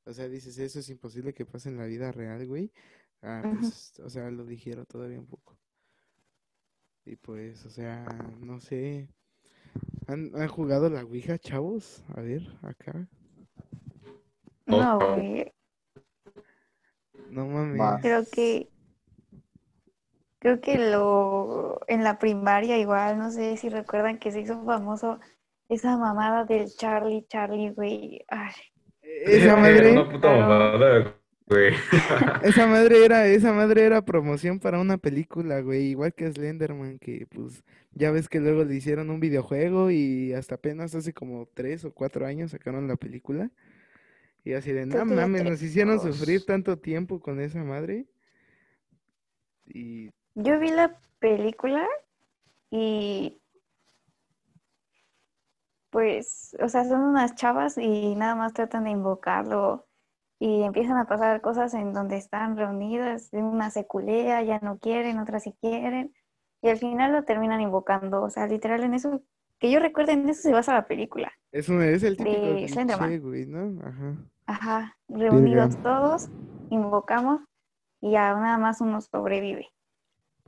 [0.05, 2.73] o sea, dices, eso es imposible que pase en la vida real, güey.
[3.23, 5.59] Ah, pues, o sea, lo digiero todavía un poco.
[7.05, 8.05] Y pues, o sea,
[8.41, 9.09] no sé.
[10.07, 12.05] ¿Han, han jugado la Ouija, chavos?
[12.15, 13.09] A ver, acá.
[14.67, 15.15] No, No.
[15.15, 15.53] güey.
[17.31, 18.01] No mames.
[18.03, 18.69] Creo que
[20.39, 25.19] creo que lo en la primaria igual, no sé si recuerdan que se hizo famoso
[25.69, 28.25] esa mamada del Charlie, Charlie, güey.
[28.29, 28.53] Ay,
[29.03, 31.15] Esa Era madre, una puta mamada,
[31.49, 31.75] güey.
[32.43, 37.27] esa madre era, esa madre era promoción para una película, güey, igual que Slenderman, que
[37.27, 41.85] pues ya ves que luego le hicieron un videojuego y hasta apenas hace como tres
[41.85, 43.51] o cuatro años sacaron la película.
[44.45, 48.07] Y así de, no mames, nos hicieron sufrir tanto tiempo con esa madre.
[49.67, 51.87] Y Yo vi la película
[52.71, 53.41] y
[55.91, 59.88] pues, o sea, son unas chavas y nada más tratan de invocarlo
[60.39, 65.19] y empiezan a pasar cosas en donde están reunidas, una se culea, ya no quieren,
[65.19, 66.13] otras sí quieren
[66.63, 69.23] y al final lo terminan invocando, o sea, literal en eso,
[69.59, 71.33] que yo recuerde, en eso se basa la película.
[71.53, 73.21] es, un, es el típico De cliché, Slenderman.
[73.21, 73.81] güey, ¿no?
[73.85, 74.17] Ajá.
[74.47, 76.29] Ajá, reunidos todos,
[76.71, 77.41] invocamos
[78.01, 79.69] y ya nada más uno sobrevive.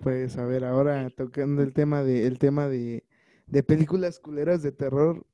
[0.03, 3.05] Pues a ver, ahora tocando el tema de, el tema de,
[3.47, 5.27] de películas culeras de terror,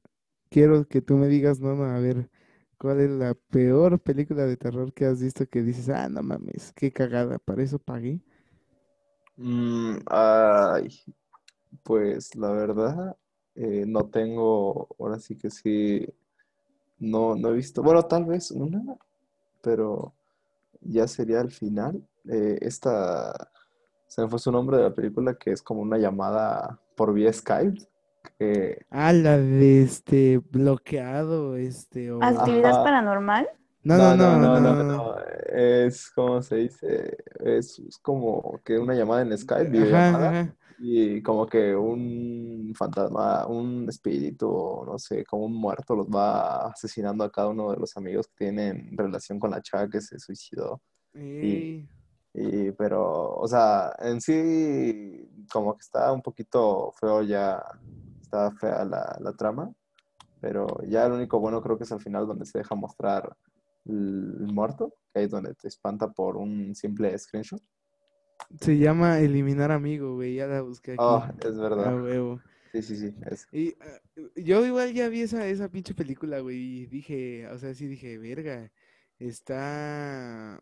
[0.51, 2.29] quiero que tú me digas, no, no, a ver,
[2.79, 6.73] ¿cuál es la peor película de terror que has visto que dices, ah, no mames,
[6.75, 8.21] qué cagada, para eso pagué?
[9.37, 10.89] Mm, ay,
[11.83, 13.17] pues la verdad,
[13.55, 16.07] eh, no tengo, ahora sí que sí,
[16.99, 18.83] no, no he visto, bueno, tal vez una,
[19.63, 20.15] pero
[20.81, 22.07] ya sería el final.
[22.29, 23.51] Eh, esta,
[24.07, 27.33] se me fue su nombre de la película, que es como una llamada por vía
[27.33, 27.81] Skype.
[28.39, 32.23] Que- Ah, la de este bloqueado, este, o...
[32.23, 32.85] Actividad Ajá.
[32.85, 33.49] paranormal.
[33.83, 35.15] No, no, no, no, no, no,
[35.53, 40.57] Es como se dice, es, es como que una llamada en Skype, Ajá, videollamada, ajá.
[40.79, 47.23] y como que un fantasma, un espíritu, no sé, como un muerto los va asesinando
[47.23, 50.83] a cada uno de los amigos que tienen relación con la chava que se suicidó.
[51.15, 51.89] Ey,
[52.35, 57.63] Y, pero, o sea, en sí, como que está un poquito feo ya,
[58.27, 59.73] está fea la, la trama,
[60.41, 63.37] pero ya lo único bueno creo que es al final donde se deja mostrar
[63.87, 67.63] el, muerto, que ahí es donde te espanta por un simple screenshot.
[68.61, 71.03] Se llama Eliminar Amigo, güey, ya la busqué aquí.
[71.03, 72.03] Ah, es A verdad.
[72.03, 72.41] huevo.
[72.73, 73.15] Sí, sí, sí.
[73.31, 74.01] es- Y ah,
[74.37, 78.19] yo igual ya vi esa, esa pinche película, güey, y dije, o sea, sí dije,
[78.19, 78.71] verga,
[79.19, 80.61] está,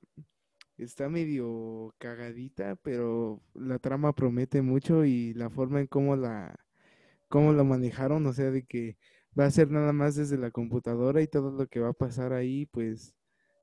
[0.76, 6.54] está medio cagadita, pero la trama promete mucho y la forma en cómo la,
[7.34, 8.96] cómo lo manejaron, o sea, de que
[9.36, 12.32] va a ser nada más desde la computadora y todo lo que va a pasar
[12.32, 13.12] ahí, pues,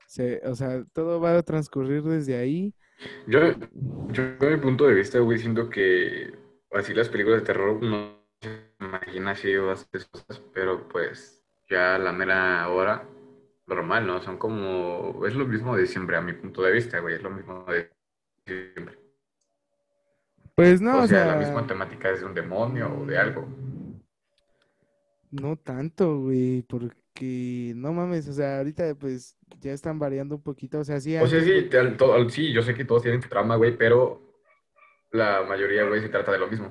[0.06, 2.74] se, o sea, todo va a transcurrir desde ahí.
[3.26, 3.40] Yo,
[4.10, 6.34] yo, de mi punto de vista, güey, siento que
[6.72, 12.12] así las películas de terror no se imagina así bastantes cosas, pero pues ya la
[12.12, 13.08] mera hora,
[13.66, 14.20] normal, ¿no?
[14.20, 17.30] Son como, es lo mismo de siempre, a mi punto de vista, güey, es lo
[17.30, 17.90] mismo de
[18.46, 19.01] siempre.
[20.54, 23.18] Pues no, O o sea, sea, la misma temática es de un demonio o de
[23.18, 23.46] algo.
[25.30, 30.80] No tanto, güey, porque no mames, o sea, ahorita pues ya están variando un poquito,
[30.80, 32.84] o sea, sí O sea, sí, güey, te- al- to- al- sí, yo sé que
[32.84, 34.20] todos tienen su trama, güey, pero
[35.12, 36.68] la mayoría, güey, se trata de lo mismo.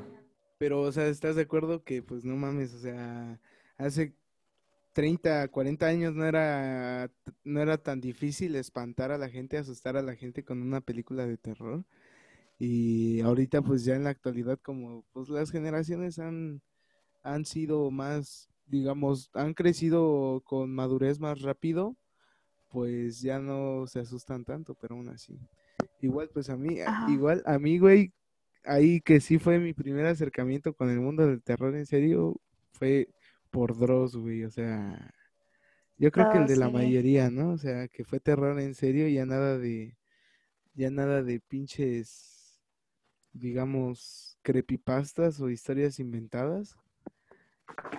[0.58, 3.40] pero, o sea, ¿estás de acuerdo que pues no mames, o sea,
[3.78, 4.14] hace
[4.94, 7.12] 30, 40 años no era,
[7.44, 11.26] no era tan difícil espantar a la gente, asustar a la gente con una película
[11.28, 11.86] de terror?
[12.64, 16.62] Y ahorita pues ya en la actualidad como pues las generaciones han,
[17.24, 21.98] han sido más, digamos, han crecido con madurez más rápido,
[22.70, 25.40] pues ya no se asustan tanto, pero aún así.
[26.02, 27.08] Igual pues a mí, Ajá.
[27.14, 28.14] igual a mí, güey,
[28.64, 32.36] ahí que sí fue mi primer acercamiento con el mundo del terror en serio,
[32.74, 33.10] fue
[33.52, 35.14] por Dross, güey, o sea,
[35.98, 37.52] yo creo que el Oh, de la mayoría, ¿no?
[37.52, 39.98] O sea, que fue terror en serio, ya nada de,
[40.76, 42.31] ya nada de pinches,
[43.34, 46.78] digamos, creepypastas o historias inventadas.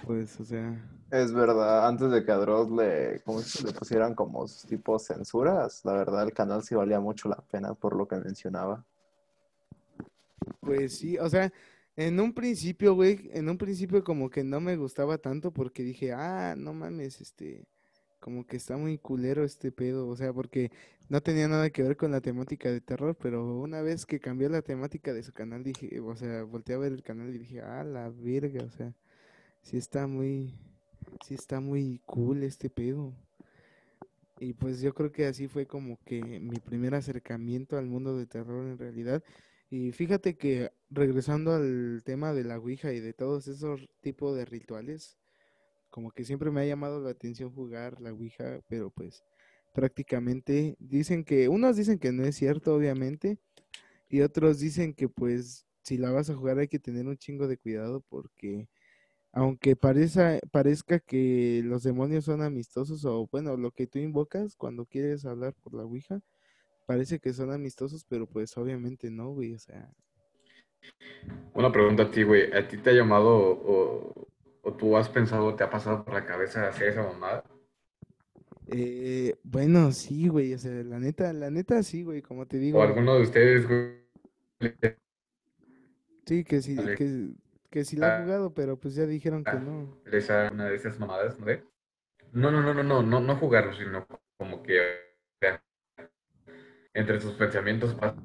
[0.04, 4.14] Pues, o sea, Es verdad, antes de que a Dross le, ¿cómo se le pusieran
[4.14, 8.06] como sus tipos censuras, la verdad el canal sí valía mucho la pena por lo
[8.06, 8.84] que mencionaba.
[10.60, 11.52] pues sí, o sea,
[11.96, 16.12] en un principio, güey, en un principio como que no me gustaba tanto porque dije,
[16.12, 17.64] ah, no mames, este,
[18.22, 20.70] como que está muy culero este pedo, o sea, porque
[21.08, 24.48] no tenía nada que ver con la temática de terror, pero una vez que cambió
[24.48, 27.60] la temática de su canal, dije, o sea, volteé a ver el canal y dije,
[27.62, 28.94] ah, la verga, o sea,
[29.62, 30.54] sí está muy,
[31.26, 33.12] sí está muy cool este pedo.
[34.38, 38.26] Y pues yo creo que así fue como que mi primer acercamiento al mundo de
[38.26, 39.22] terror en realidad.
[39.68, 44.44] Y fíjate que regresando al tema de la Ouija y de todos esos tipos de
[44.44, 45.18] rituales,
[45.92, 49.22] como que siempre me ha llamado la atención jugar la Ouija, pero pues
[49.74, 53.38] prácticamente dicen que, unos dicen que no es cierto, obviamente,
[54.08, 57.46] y otros dicen que pues si la vas a jugar hay que tener un chingo
[57.46, 58.68] de cuidado porque
[59.32, 64.86] aunque parezca, parezca que los demonios son amistosos o bueno, lo que tú invocas cuando
[64.86, 66.22] quieres hablar por la Ouija,
[66.86, 69.92] parece que son amistosos, pero pues obviamente no, güey, o sea,
[71.54, 74.31] Una pregunta a ti, güey, ¿a ti te ha llamado o,
[74.62, 77.44] o tú has pensado, te ha pasado por la cabeza hacer esa mamada?
[78.68, 82.60] eh, bueno, sí, güey, o sea, la neta, la neta sí, güey, como te ¿O
[82.60, 84.02] digo, alguno de ustedes, güey,
[86.26, 87.32] sí, que sí, que,
[87.70, 88.22] que sí la ha Ah.
[88.24, 89.58] jugado, pero pues ya dijeron que Ah.
[89.58, 89.98] no.
[90.06, 91.46] les ha una de esas mamadas, ¿no?
[92.32, 94.06] No, no, no, no, no, no, no jugarlo, sino
[94.38, 95.62] como que o sea,
[96.94, 98.16] entre sus pensamientos pasa,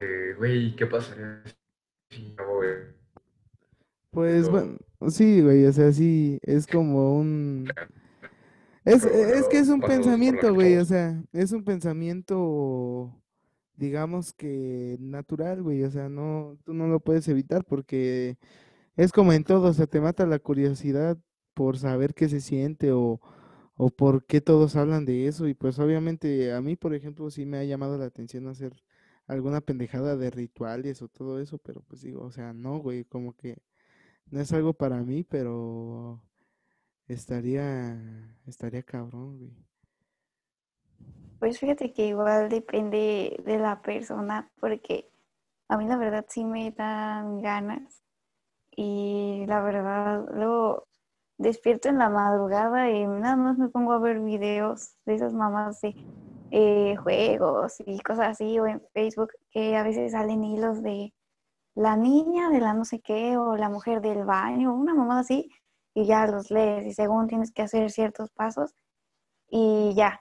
[0.00, 1.42] eh, güey, ¿qué pasaría
[2.10, 2.44] si esto?
[4.10, 4.76] Pues bueno,
[5.10, 7.66] sí, güey, o sea, sí, es como un...
[8.84, 13.14] Es, es que es un pensamiento, güey, o sea, es un pensamiento,
[13.76, 18.36] digamos que natural, güey, o sea, no, tú no lo puedes evitar porque
[18.96, 21.18] es como en todo, o sea, te mata la curiosidad
[21.54, 23.20] por saber qué se siente o,
[23.76, 27.46] o por qué todos hablan de eso y pues obviamente a mí, por ejemplo, sí
[27.46, 28.74] me ha llamado la atención hacer
[29.26, 33.34] alguna pendejada de rituales o todo eso, pero pues digo, o sea, no, güey, como
[33.34, 33.58] que
[34.30, 36.22] no es algo para mí, pero
[37.08, 37.98] estaría,
[38.46, 39.52] estaría cabrón, güey.
[41.38, 45.10] Pues fíjate que igual depende de la persona, porque
[45.68, 48.02] a mí la verdad sí me dan ganas
[48.76, 50.88] y la verdad luego
[51.38, 55.80] despierto en la madrugada y nada más me pongo a ver videos de esas mamás
[55.80, 55.94] de
[56.50, 61.12] eh, juegos y cosas así o en Facebook que a veces salen hilos de
[61.74, 65.50] la niña de la no sé qué o la mujer del baño, una mamada así
[65.94, 68.74] y ya los lees y según tienes que hacer ciertos pasos
[69.48, 70.20] y ya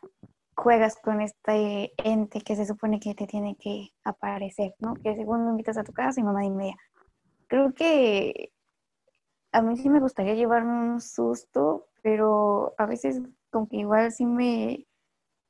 [0.55, 4.93] juegas con este ente que se supone que te tiene que aparecer, ¿no?
[4.95, 6.75] Que según lo invitas a tu casa y mamá media.
[7.47, 8.51] Creo que
[9.51, 14.25] a mí sí me gustaría llevarme un susto, pero a veces como que igual sí
[14.25, 14.87] me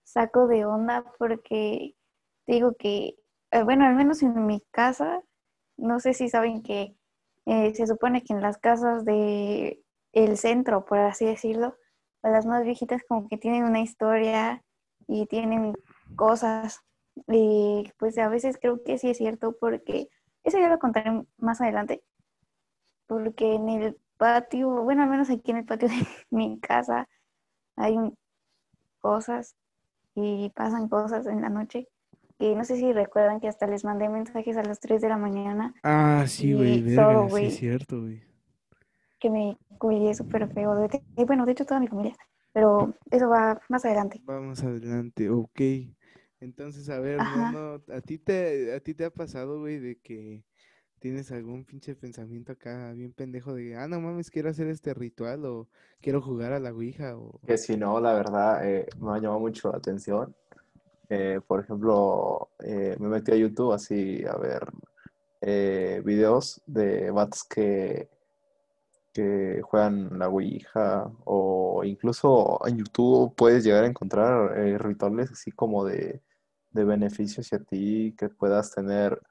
[0.03, 1.95] saco de onda porque
[2.45, 3.15] digo que,
[3.51, 5.21] eh, bueno, al menos en mi casa,
[5.77, 6.95] no sé si saben que
[7.45, 9.81] eh, se supone que en las casas de
[10.13, 11.75] el centro, por así decirlo,
[12.21, 14.63] las más viejitas como que tienen una historia
[15.07, 15.73] y tienen
[16.15, 16.81] cosas.
[17.27, 20.09] Y pues a veces creo que sí es cierto porque
[20.43, 22.03] eso ya lo contaré más adelante.
[23.07, 27.07] Porque en el patio, bueno, al menos aquí en el patio de mi casa
[27.75, 27.97] hay
[28.99, 29.55] cosas
[30.15, 31.89] y pasan cosas en la noche.
[32.39, 35.17] Y no sé si recuerdan que hasta les mandé mensajes a las 3 de la
[35.17, 36.81] mañana Ah, sí, güey,
[37.29, 38.21] sí es cierto, güey.
[39.19, 40.75] que me cuidé súper feo.
[40.75, 42.15] De- y bueno, de hecho toda mi familia.
[42.53, 44.21] Pero eso va más adelante.
[44.25, 45.61] Vamos adelante, ok.
[46.39, 47.51] Entonces, a ver, Ajá.
[47.51, 50.43] no, no, ¿a ti te, a ti te ha pasado, güey, de que
[50.99, 55.45] tienes algún pinche pensamiento acá bien pendejo de, ah, no mames, quiero hacer este ritual
[55.45, 55.67] o
[56.01, 57.39] quiero jugar a la Ouija o...
[57.45, 60.35] Que si no, la verdad, eh, me ha llamado mucho la atención.
[61.09, 64.63] Eh, por ejemplo, eh, me metí a YouTube así a ver
[65.41, 68.09] eh, videos de vatos que,
[69.11, 75.51] que juegan la Ouija o incluso en YouTube puedes llegar a encontrar eh, rituales así
[75.51, 76.21] como de,
[76.71, 79.21] de beneficios hacia ti, que puedas tener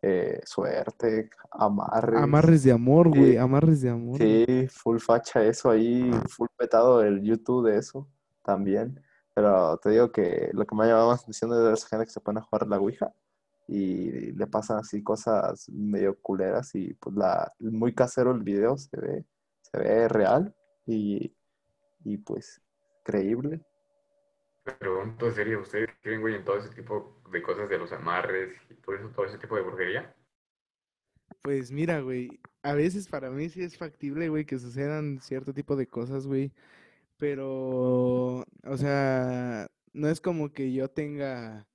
[0.00, 2.22] eh, suerte, amarres.
[2.22, 4.18] Amarres de amor, güey, amarres de amor.
[4.18, 8.08] Sí, full facha eso ahí, full petado el YouTube de eso
[8.42, 9.00] también.
[9.38, 11.86] Pero te digo que lo que me ha llamado más la atención es de esa
[11.86, 13.14] gente que se pone a jugar la Ouija
[13.68, 19.00] y le pasan así cosas medio culeras y pues la, muy casero el video se
[19.00, 19.24] ve,
[19.60, 20.52] se ve real
[20.86, 21.32] y,
[22.02, 22.60] y pues
[23.04, 23.64] creíble.
[24.80, 28.56] Pregunto en serio, ¿ustedes creen, güey, en todo ese tipo de cosas de los amarres
[28.68, 30.16] y todo eso, todo ese tipo de brujería?
[31.42, 35.76] Pues mira, güey, a veces para mí sí es factible, güey, que sucedan cierto tipo
[35.76, 36.50] de cosas, güey,
[37.18, 41.66] pero, o sea, no es como que yo tenga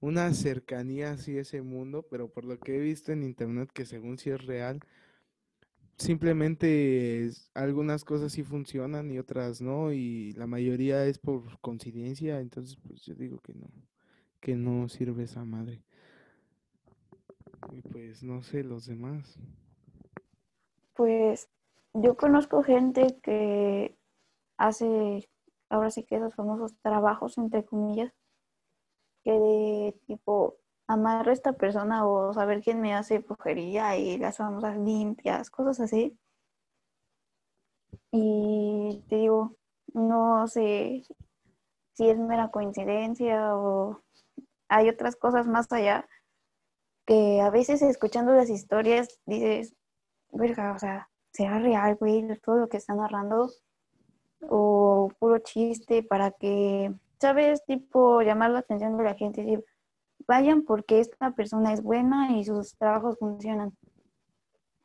[0.00, 3.84] una cercanía así a ese mundo, pero por lo que he visto en internet, que
[3.84, 4.80] según sí es real,
[5.96, 12.76] simplemente algunas cosas sí funcionan y otras no, y la mayoría es por coincidencia, entonces
[12.76, 13.68] pues yo digo que no,
[14.40, 15.82] que no sirve esa madre.
[17.72, 19.38] Y pues no sé los demás.
[20.94, 21.48] Pues
[21.92, 23.97] yo conozco gente que
[24.58, 25.28] hace,
[25.70, 28.12] ahora sí que esos famosos trabajos, entre comillas,
[29.24, 34.38] que de tipo amarra a esta persona o saber quién me hace brujería y las
[34.38, 36.18] famosas limpias, cosas así.
[38.10, 39.56] Y te digo,
[39.94, 41.04] no sé
[41.94, 44.02] si es mera coincidencia o
[44.68, 46.08] hay otras cosas más allá
[47.06, 49.74] que a veces escuchando las historias dices,
[50.30, 53.50] verga, o sea, ¿será real, güey, todo lo que está narrando?
[54.42, 57.64] O puro chiste para que, ¿sabes?
[57.66, 59.64] Tipo, llamar la atención de la gente, decir,
[60.28, 63.76] vayan porque esta persona es buena y sus trabajos funcionan.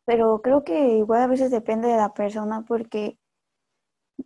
[0.05, 3.17] Pero creo que igual a veces depende de la persona porque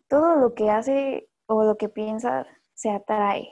[0.09, 3.47] todo lo que hace o lo que piensa se atrae.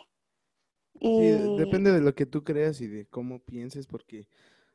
[1.16, 4.28] Sí, Y de- depende de lo que tú creas y de cómo pienses, porque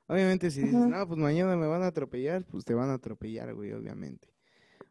[0.08, 3.54] obviamente si dices, no, pues mañana me van a atropellar, pues te van a atropellar,
[3.54, 4.28] güey, obviamente.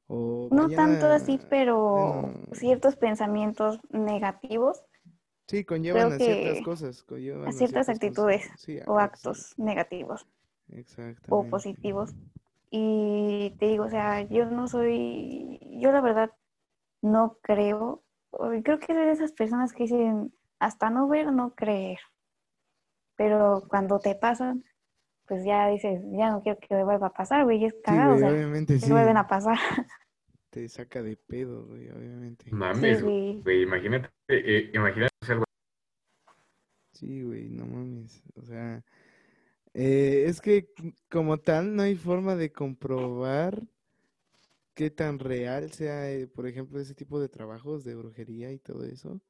[0.09, 4.83] O no tanto así, pero ciertos pensamientos negativos
[5.47, 8.49] sí, conllevan a ciertas cosas, conllevan a ciertas ciertas actitudes.
[8.57, 10.25] Sí, o actos negativos
[11.29, 12.13] o positivos.
[12.71, 16.31] Y te digo, o sea, yo no soy, yo la verdad
[17.01, 18.03] no creo,
[18.63, 21.99] creo que soy de esas personas que dicen, hasta no ver, no creer.
[23.15, 24.63] Pero cuando te pasan,
[25.29, 28.15] pues ya dices, ya no quiero que me vuelva a pasar, güey, y es cagado,
[28.15, 29.57] o güey, sea, obviamente te sí, vuelven a pasar.
[30.49, 32.45] te saca de pedo, güey, obviamente.
[32.51, 33.41] Mames, güey.
[33.43, 35.45] güey, imagínate, eh, imagínate algo
[36.93, 38.23] Sí, güey, no mames.
[38.35, 38.83] O sea,
[39.73, 40.69] eh, es que
[41.09, 43.63] como tal no hay forma de comprobar
[44.73, 48.83] qué tan real sea, eh, por ejemplo, ese tipo de trabajos de brujería y todo
[48.85, 49.21] eso.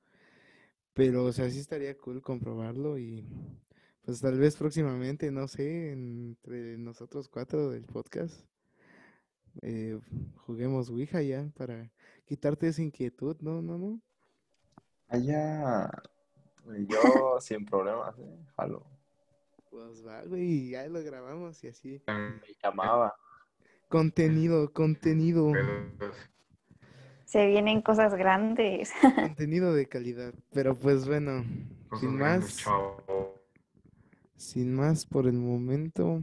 [0.94, 3.26] Pero, o sea, sí estaría cool comprobarlo y
[4.10, 8.44] pues tal vez próximamente, no sé, entre nosotros cuatro del podcast,
[9.62, 10.00] eh,
[10.48, 11.92] juguemos Ouija ya para
[12.26, 13.62] quitarte esa inquietud, ¿no?
[13.62, 13.78] ¿No?
[13.78, 14.02] ¿No?
[15.10, 15.92] Allá,
[16.88, 18.36] yo sin problemas, ¿eh?
[18.58, 18.84] Jalo.
[19.70, 22.02] Pues va, güey, ya lo grabamos y así.
[22.08, 23.16] Me llamaba.
[23.90, 25.52] Contenido, contenido.
[27.26, 28.92] Se vienen cosas grandes.
[29.16, 30.34] contenido de calidad.
[30.52, 31.46] Pero pues bueno,
[31.90, 33.39] Cosas sin más, chavo.
[34.40, 36.22] Sin más por el momento,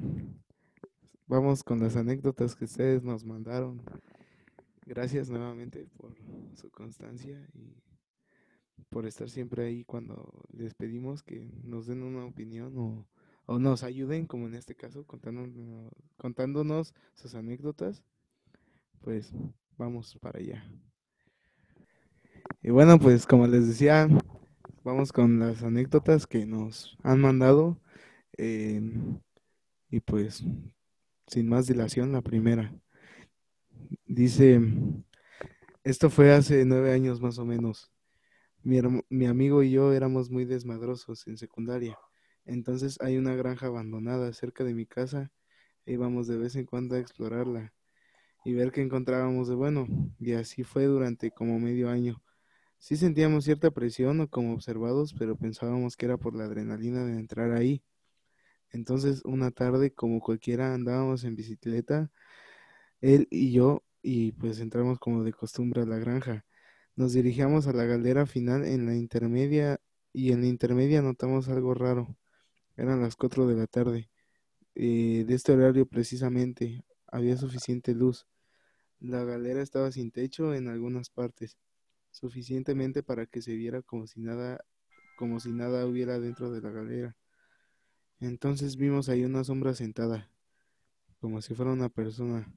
[1.27, 3.83] vamos con las anécdotas que ustedes nos mandaron.
[4.87, 6.17] Gracias nuevamente por
[6.55, 7.77] su constancia y
[8.89, 13.07] por estar siempre ahí cuando les pedimos que nos den una opinión o,
[13.45, 18.03] o nos ayuden, como en este caso, contándonos, contándonos sus anécdotas.
[19.03, 19.31] Pues
[19.77, 20.65] vamos para allá.
[22.63, 24.09] Y bueno, pues como les decía,
[24.85, 27.79] vamos con las anécdotas que nos han mandado.
[28.39, 28.81] Eh,
[29.91, 30.45] y pues,
[31.27, 32.75] sin más dilación, la primera.
[34.07, 34.61] Dice,
[35.85, 37.93] esto fue hace nueve años más o menos.
[38.63, 41.99] Mi, mi amigo y yo éramos muy desmadrosos en secundaria.
[42.45, 45.33] Entonces hay una granja abandonada cerca de mi casa
[45.85, 47.73] e íbamos de vez en cuando a explorarla
[48.45, 49.87] y ver qué encontrábamos de bueno.
[50.21, 52.23] Y así fue durante como medio año.
[52.79, 57.19] Sí sentíamos cierta presión o como observados, pero pensábamos que era por la adrenalina de
[57.19, 57.83] entrar ahí.
[58.73, 62.11] Entonces, una tarde, como cualquiera, andábamos en bicicleta,
[63.01, 66.45] él y yo, y pues entramos como de costumbre a la granja.
[66.97, 69.81] Nos dirigíamos a la galdera final en la intermedia,
[70.13, 72.17] y en la intermedia notamos algo raro.
[72.77, 74.11] Eran las cuatro de la tarde.
[74.75, 78.27] Eh, de este horario precisamente, había suficiente luz.
[79.01, 81.59] La galera estaba sin techo en algunas partes,
[82.11, 84.65] suficientemente para que se viera como si nada,
[85.19, 87.17] como si nada hubiera dentro de la galera.
[88.21, 90.31] Entonces vimos ahí una sombra sentada,
[91.21, 92.53] como si fuera una persona.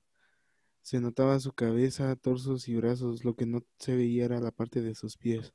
[0.82, 4.82] Se notaba su cabeza, torsos y brazos, lo que no se veía era la parte
[4.82, 5.54] de sus pies.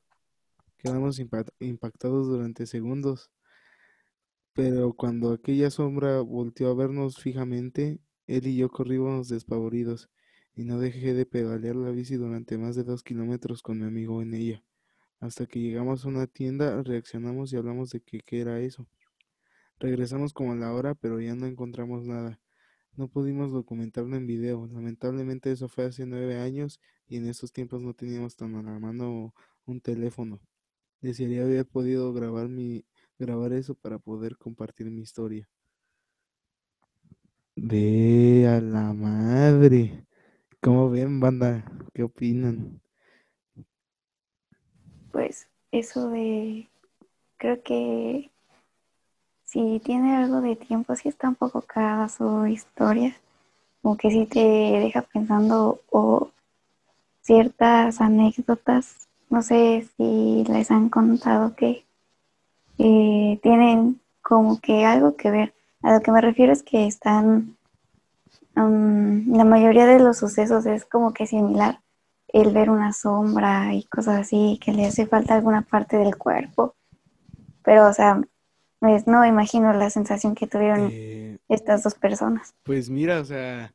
[0.79, 3.31] Quedamos impa- impactados durante segundos,
[4.53, 10.11] pero cuando aquella sombra volteó a vernos fijamente, él y yo corrimos despavoridos,
[10.55, 14.23] y no dejé de pedalear la bici durante más de dos kilómetros con mi amigo
[14.23, 14.65] en ella.
[15.21, 18.87] Hasta que llegamos a una tienda, reaccionamos y hablamos de que qué era eso.
[19.79, 22.41] Regresamos como a la hora, pero ya no encontramos nada.
[22.97, 24.67] No pudimos documentarlo en video.
[24.73, 28.79] Lamentablemente eso fue hace nueve años y en esos tiempos no teníamos tan a la
[28.79, 29.35] mano
[29.67, 30.41] un teléfono.
[31.01, 32.85] Desearía haber podido grabar mi,
[33.19, 35.49] grabar eso para poder compartir mi historia.
[37.57, 40.07] Ve a la madre.
[40.61, 41.65] ¿Cómo ven, banda?
[41.93, 42.81] ¿Qué opinan?
[45.13, 46.69] Pues eso de,
[47.37, 48.31] creo que
[49.55, 53.15] si tiene algo de tiempo, sí está un poco cara su historia,
[53.83, 56.31] como que sí te deja pensando o
[57.23, 61.85] ciertas anécdotas, no sé si les han contado que
[62.79, 65.55] eh, tienen como que algo que ver.
[65.83, 67.57] A lo que me refiero es que están,
[68.57, 71.81] mm, la mayoría de los sucesos es como que similar
[72.29, 76.75] el ver una sombra y cosas así, que le hace falta alguna parte del cuerpo.
[77.63, 78.21] Pero, o sea,
[78.85, 82.55] pues no imagino la sensación que tuvieron Eh, estas dos personas.
[82.63, 83.75] Pues mira, o sea,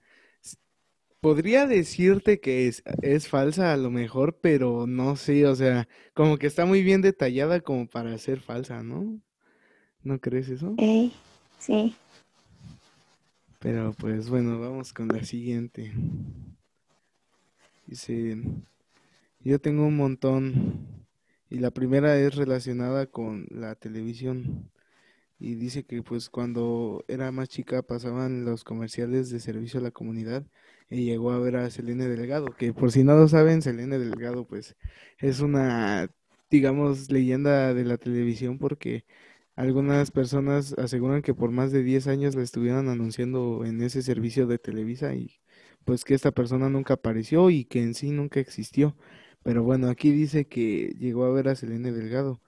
[1.21, 6.37] podría decirte que es, es falsa a lo mejor, pero no sé, o sea, como
[6.37, 9.19] que está muy bien detallada como para ser falsa, ¿no?
[10.03, 10.79] ¿No crees eso?
[10.79, 11.13] Ey,
[11.59, 11.95] sí,
[13.59, 15.93] Pero pues bueno, vamos con la siguiente.
[17.85, 18.37] Dice,
[19.41, 21.05] yo tengo un montón
[21.49, 24.71] y la primera es relacionada con la televisión
[25.39, 29.91] y dice que pues cuando era más chica pasaban los comerciales de servicio a la
[29.91, 30.45] comunidad
[30.89, 34.45] y llegó a ver a Selene Delgado, que por si no lo saben, Selene Delgado
[34.45, 34.75] pues
[35.19, 36.09] es una,
[36.49, 39.05] digamos, leyenda de la televisión porque
[39.55, 44.47] algunas personas aseguran que por más de 10 años la estuvieron anunciando en ese servicio
[44.47, 45.39] de Televisa y
[45.85, 48.95] pues que esta persona nunca apareció y que en sí nunca existió.
[49.43, 52.41] Pero bueno, aquí dice que llegó a ver a Selene Delgado.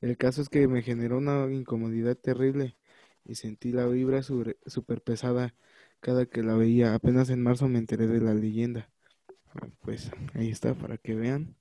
[0.00, 2.76] El caso es que me generó una incomodidad terrible
[3.24, 5.54] y sentí la vibra súper pesada
[6.00, 6.94] cada que la veía.
[6.94, 8.90] Apenas en marzo me enteré de la leyenda.
[9.54, 11.54] Ah, Pues ahí está para que vean.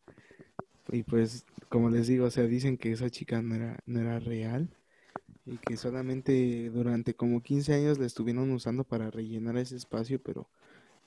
[0.92, 4.20] Y pues, como les digo, o sea, dicen que esa chica no era, no era
[4.20, 4.70] real
[5.46, 10.50] y que solamente durante como 15 años la estuvieron usando para rellenar ese espacio, pero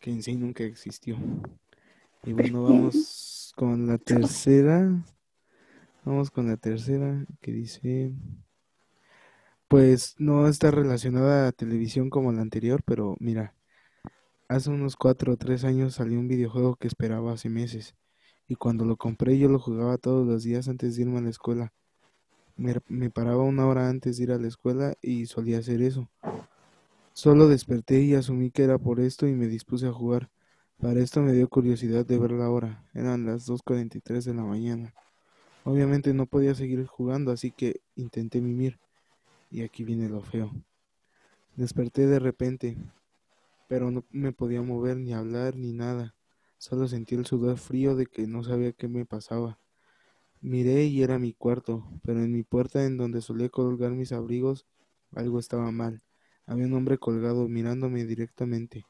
[0.01, 1.19] que en sí nunca existió.
[2.25, 5.05] Y bueno, vamos con la tercera.
[6.05, 8.13] Vamos con la tercera que dice,
[9.69, 13.55] pues no está relacionada a televisión como la anterior, pero mira,
[14.49, 17.95] hace unos cuatro o tres años salió un videojuego que esperaba hace meses
[18.49, 21.31] y cuando lo compré yo lo jugaba todos los días antes de irme a la
[21.31, 21.73] escuela.
[22.57, 26.11] Me, me paraba una hora antes de ir a la escuela y solía hacer eso.
[27.13, 30.31] Solo desperté y asumí que era por esto y me dispuse a jugar.
[30.81, 32.85] Para esto me dio curiosidad de ver la hora.
[32.93, 34.95] Eran las 2.43 de la mañana.
[35.65, 38.81] Obviamente no podía seguir jugando, así que intenté mimir.
[39.51, 40.51] Y aquí viene lo feo.
[41.57, 42.79] Desperté de repente,
[43.69, 46.15] pero no me podía mover ni hablar ni nada.
[46.59, 49.59] Solo sentí el sudor frío de que no sabía qué me pasaba.
[50.41, 54.67] Miré y era mi cuarto, pero en mi puerta en donde solía colgar mis abrigos
[55.15, 56.03] algo estaba mal.
[56.47, 58.85] Había un hombre colgado mirándome directamente.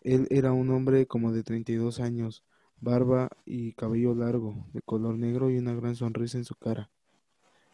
[0.00, 2.44] Él era un hombre como de 32 años,
[2.80, 6.90] barba y cabello largo, de color negro y una gran sonrisa en su cara.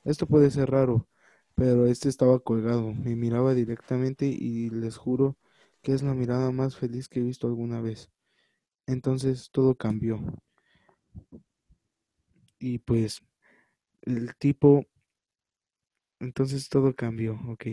[0.04, 1.08] Esto puede ser raro,
[1.54, 5.38] pero este estaba colgado, me miraba directamente y les juro
[5.82, 8.10] que es la mirada más feliz que he visto alguna vez.
[8.86, 10.20] Entonces todo cambió.
[12.60, 13.22] Y pues
[14.02, 14.86] el tipo,
[16.20, 17.66] entonces todo cambió, ok.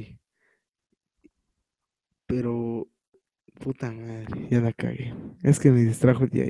[2.26, 2.88] Pero,
[3.58, 5.14] puta madre, ya la cagué.
[5.44, 6.46] Es que me distrajo el día.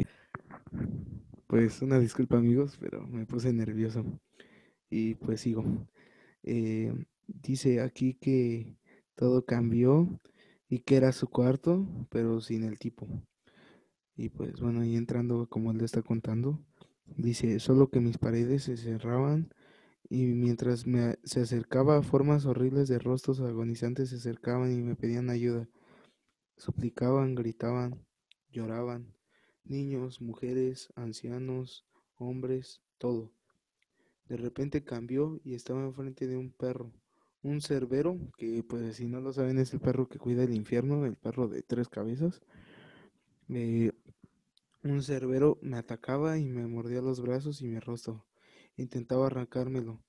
[1.48, 4.06] Pues una disculpa amigos, pero me puse nervioso.
[4.90, 5.64] Y pues sigo.
[6.44, 6.94] Eh,
[7.28, 8.78] dice aquí que
[9.16, 10.20] todo cambió
[10.70, 13.08] y que era su cuarto, pero sin el tipo.
[14.16, 16.60] Y pues bueno, y entrando como él le está contando,
[17.06, 19.54] dice, solo que mis paredes se cerraban
[20.10, 25.30] y mientras me se acercaba formas horribles de rostros agonizantes se acercaban y me pedían
[25.30, 25.68] ayuda.
[26.58, 28.04] Suplicaban, gritaban,
[28.52, 29.14] lloraban.
[29.64, 31.86] Niños, mujeres, ancianos,
[32.18, 33.32] hombres, todo.
[34.28, 36.92] De repente cambió y estaba enfrente de un perro,
[37.44, 41.06] un cerbero, que pues si no lo saben es el perro que cuida el infierno,
[41.06, 42.42] el perro de tres cabezas.
[43.50, 43.92] Eh,
[44.84, 48.26] un cerbero me atacaba y me mordía los brazos y mi rostro.
[48.76, 50.04] Intentaba arrancármelo.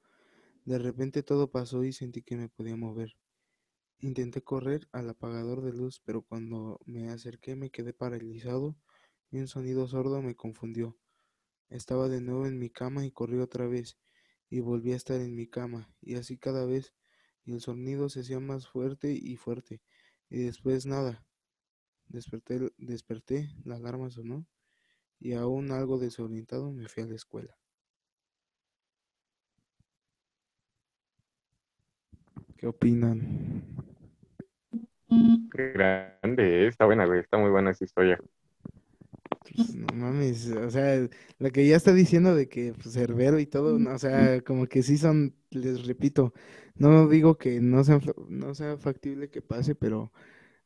[0.64, 3.16] De repente todo pasó y sentí que me podía mover.
[4.00, 8.76] Intenté correr al apagador de luz, pero cuando me acerqué me quedé paralizado
[9.30, 10.96] y un sonido sordo me confundió.
[11.68, 13.98] Estaba de nuevo en mi cama y corrí otra vez
[14.50, 16.94] y volví a estar en mi cama y así cada vez
[17.44, 19.82] y el sonido se hacía más fuerte y fuerte
[20.30, 21.26] y después nada.
[22.06, 24.46] Desperté, desperté, la alarma sonó
[25.18, 27.58] y aún algo desorientado me fui a la escuela.
[32.56, 33.57] ¿Qué opinan?
[35.08, 38.18] Grande, eh, está buena, güey, está muy buena esa historia.
[39.40, 43.78] Pues, no mames, o sea, lo que ya está diciendo de que pues, y todo,
[43.78, 46.34] no, o sea, como que sí son, les repito,
[46.76, 50.12] no digo que no sea, no sea factible que pase, pero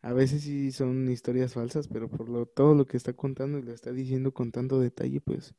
[0.02, 3.62] a veces sí son historias falsas, pero por lo, todo lo que está contando y
[3.62, 5.54] lo está diciendo con tanto detalle, pues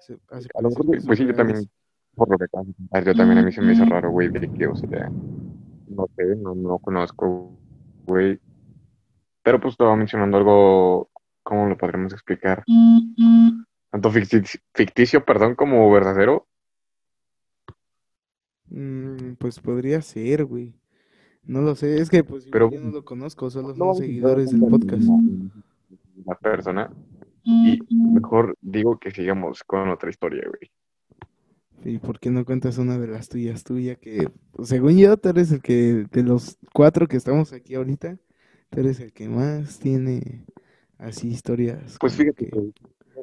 [0.00, 1.68] se hace A lo mejor, pues sí, yo también,
[2.14, 2.46] por lo que
[3.04, 5.10] yo también a mí se me hizo raro, güey, de que, o sea,
[5.88, 7.56] no sé, no, no conozco,
[8.08, 8.40] güey,
[9.42, 11.10] pero pues estaba mencionando algo,
[11.42, 12.64] ¿cómo lo podremos explicar?
[13.90, 16.46] Tanto ficticio, ficticio, perdón, como verdadero.
[18.70, 20.74] Mm, pues podría ser, güey.
[21.44, 23.96] No lo sé, es que pues Pero yo no lo conozco, solo no son entrar
[23.96, 25.08] seguidores del podcast.
[26.26, 26.90] la persona
[27.42, 30.70] y mejor digo que sigamos con otra historia, güey.
[31.84, 33.96] ¿Y por qué no cuentas una de las tuyas, tuya?
[33.96, 38.18] Que pues, según yo, tú eres el que, de los cuatro que estamos aquí ahorita,
[38.70, 40.44] tú eres el que más tiene
[40.98, 42.50] así historias Pues fíjate que...
[42.50, 42.72] que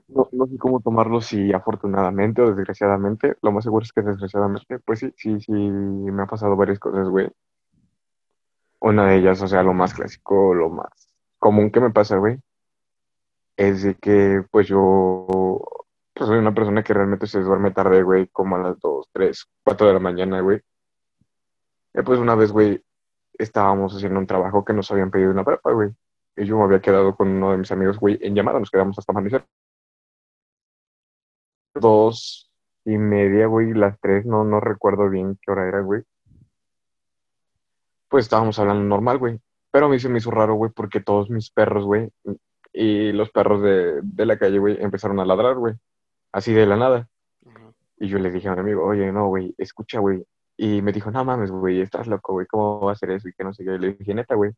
[0.07, 3.35] no, no sé cómo tomarlo, si afortunadamente o desgraciadamente.
[3.41, 7.07] Lo más seguro es que desgraciadamente, pues sí, sí, sí, me han pasado varias cosas,
[7.07, 7.29] güey.
[8.81, 10.89] Una de ellas, o sea, lo más clásico, lo más
[11.39, 12.39] común que me pasa, güey,
[13.57, 15.25] es de que, pues yo,
[16.15, 19.45] pues soy una persona que realmente se duerme tarde, güey, como a las 2, 3,
[19.63, 20.61] 4 de la mañana, güey.
[21.93, 22.81] Y pues una vez, güey,
[23.33, 25.89] estábamos haciendo un trabajo que nos habían pedido en la prepa, güey.
[26.37, 28.97] Y yo me había quedado con uno de mis amigos, güey, en llamada, nos quedamos
[28.97, 29.45] hasta amanecer.
[31.73, 32.49] Dos
[32.85, 36.03] y media, güey, las tres, no, no recuerdo bien qué hora era, güey.
[38.07, 39.37] Pues estábamos hablando normal, güey.
[39.71, 42.09] Pero a mí se me hizo raro, güey, porque todos mis perros, güey,
[42.71, 45.75] y los perros de, de la calle, güey, empezaron a ladrar, güey.
[46.35, 47.07] Así de la nada.
[47.97, 50.21] Y yo le dije a mi amigo, oye, no, güey, escucha, güey.
[50.57, 53.29] Y me dijo, no mames, güey, estás loco, güey, ¿cómo va a hacer eso?
[53.29, 53.79] Y que no sé qué.
[53.79, 54.51] Le dije, neta, güey.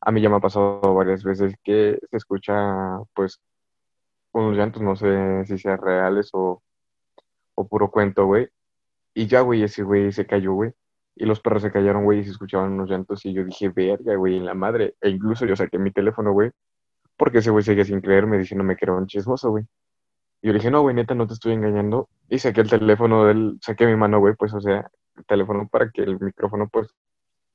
[0.00, 3.40] A mí ya me ha pasado varias veces que se escucha, pues,
[4.32, 6.60] unos llantos, no sé si sean reales o,
[7.54, 8.48] o puro cuento, güey.
[9.14, 10.72] Y ya, güey, ese güey se cayó, güey.
[11.14, 13.24] Y los perros se callaron, güey, y se escuchaban unos llantos.
[13.26, 14.96] Y yo dije, verga, güey, en la madre.
[15.00, 16.50] E incluso yo saqué mi teléfono, güey,
[17.16, 19.64] porque ese güey seguía sin creerme, diciéndome que era un chismoso, güey.
[20.42, 22.08] Y yo dije, no, güey, neta, no te estoy engañando.
[22.28, 25.90] Y saqué el teléfono del, saqué mi mano, güey, pues, o sea, el teléfono para
[25.90, 26.92] que el micrófono, pues,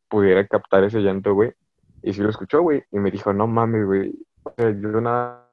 [0.08, 1.54] pudiera captar ese llanto, güey.
[2.02, 2.84] Y sí lo escuchó, güey.
[2.92, 4.14] Y me dijo, no mames, güey.
[4.44, 5.52] O sea, yo nada,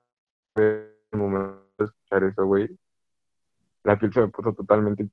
[0.54, 2.78] el momento de escuchar eso, güey,
[3.82, 5.08] la piel se me puso totalmente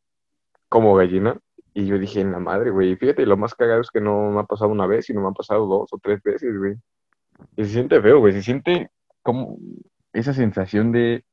[0.69, 1.38] como gallina.
[1.74, 2.91] Y yo dije, en la madre, güey.
[2.91, 5.30] Y fíjate, lo más cagado es que no me ha pasado una vez, sino me
[5.30, 6.76] ha pasado dos o tres veces, güey.
[7.55, 8.34] Y se siente feo, güey.
[8.34, 8.91] Se siente
[9.24, 9.57] como
[10.13, 11.24] esa sensación de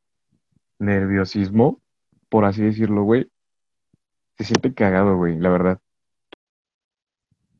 [0.79, 1.81] nerviosismo,
[2.29, 3.31] por así decirlo, güey.
[4.39, 5.81] Se siente cagado, güey, la verdad.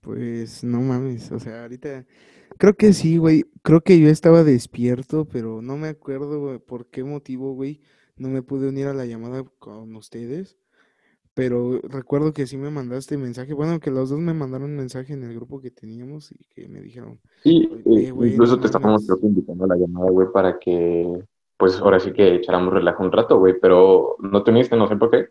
[0.01, 2.07] Pues no mames, o sea, ahorita
[2.59, 3.45] creo que sí, güey.
[3.63, 7.81] Creo que yo estaba despierto, pero no me acuerdo güey, por qué motivo, güey.
[8.17, 10.57] No me pude unir a la llamada con ustedes.
[11.35, 13.55] Pero recuerdo que sí me mandaste mensaje.
[13.55, 16.81] Bueno, que los dos me mandaron mensaje en el grupo que teníamos y que me
[16.83, 19.07] dijeron, Sí, eh, güey, incluso no te estábamos mames.
[19.07, 21.25] creo que invitando a la llamada, güey, para que,
[21.59, 24.97] pues ahora sí que echáramos relajo un rato, güey, pero no te uniste, no sé
[24.97, 25.27] por qué.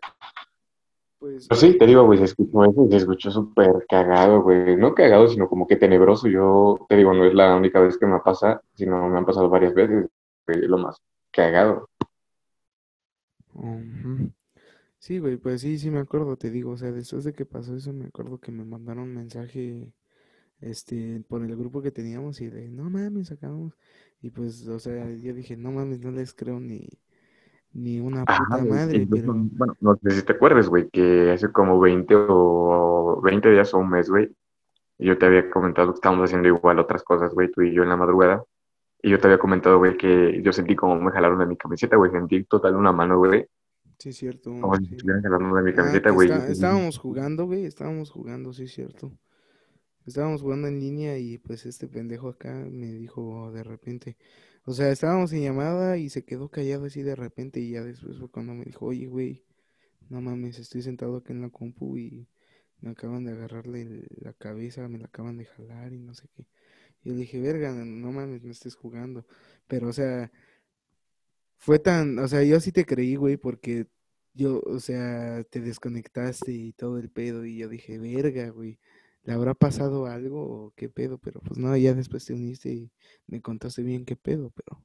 [1.18, 4.76] pues, Pero sí, te digo, güey, se escuchó eso y se escuchó súper cagado, güey.
[4.76, 6.28] No cagado, sino como que tenebroso.
[6.28, 9.48] Yo te digo, no es la única vez que me pasa, sino me han pasado
[9.48, 10.06] varias veces,
[10.46, 11.00] güey, lo más
[11.30, 11.88] cagado.
[14.98, 17.74] Sí, güey, pues sí, sí me acuerdo, te digo, o sea, después de que pasó
[17.76, 19.92] eso, me acuerdo que me mandaron mensaje,
[20.60, 23.74] este, por el grupo que teníamos y de, no mames, sacamos.
[24.20, 26.88] Y pues, o sea, yo dije, no mames, no les creo ni,
[27.72, 31.32] ni una Ajá, puta madre, incluso, pero, bueno, no sé si te acuerdas, güey, que
[31.32, 34.28] hace como 20 o 20 días o un mes, güey,
[34.98, 37.90] yo te había comentado que estábamos haciendo igual otras cosas, güey, tú y yo en
[37.90, 38.44] la madrugada.
[39.02, 41.96] Y yo te había comentado, güey, que yo sentí como me jalaron de mi camiseta,
[41.96, 42.10] güey.
[42.12, 43.46] Sentí total una mano, güey.
[43.98, 44.90] sí, cierto, Como si sí.
[44.92, 46.28] estuvieran jalando de mi Ah, camiseta, güey.
[46.28, 49.12] está- estábamos jugando, güey, estábamos jugando, sí, cierto.
[50.08, 54.16] Estábamos jugando en línea y pues este pendejo acá me dijo de repente,
[54.64, 58.16] o sea, estábamos en llamada y se quedó callado así de repente y ya después
[58.18, 59.44] fue cuando me dijo, oye, güey,
[60.08, 62.26] no mames, estoy sentado acá en la compu y
[62.80, 66.46] me acaban de agarrarle la cabeza, me la acaban de jalar y no sé qué.
[67.04, 69.26] Y le dije, verga, no mames, no estés jugando.
[69.66, 70.32] Pero, o sea,
[71.58, 73.86] fue tan, o sea, yo sí te creí, güey, porque
[74.32, 78.78] yo, o sea, te desconectaste y todo el pedo y yo dije, verga, güey,
[79.28, 81.18] ¿le habrá pasado algo o qué pedo?
[81.18, 82.90] Pero pues no, ya después te uniste y
[83.26, 84.82] me contaste bien qué pedo, pero,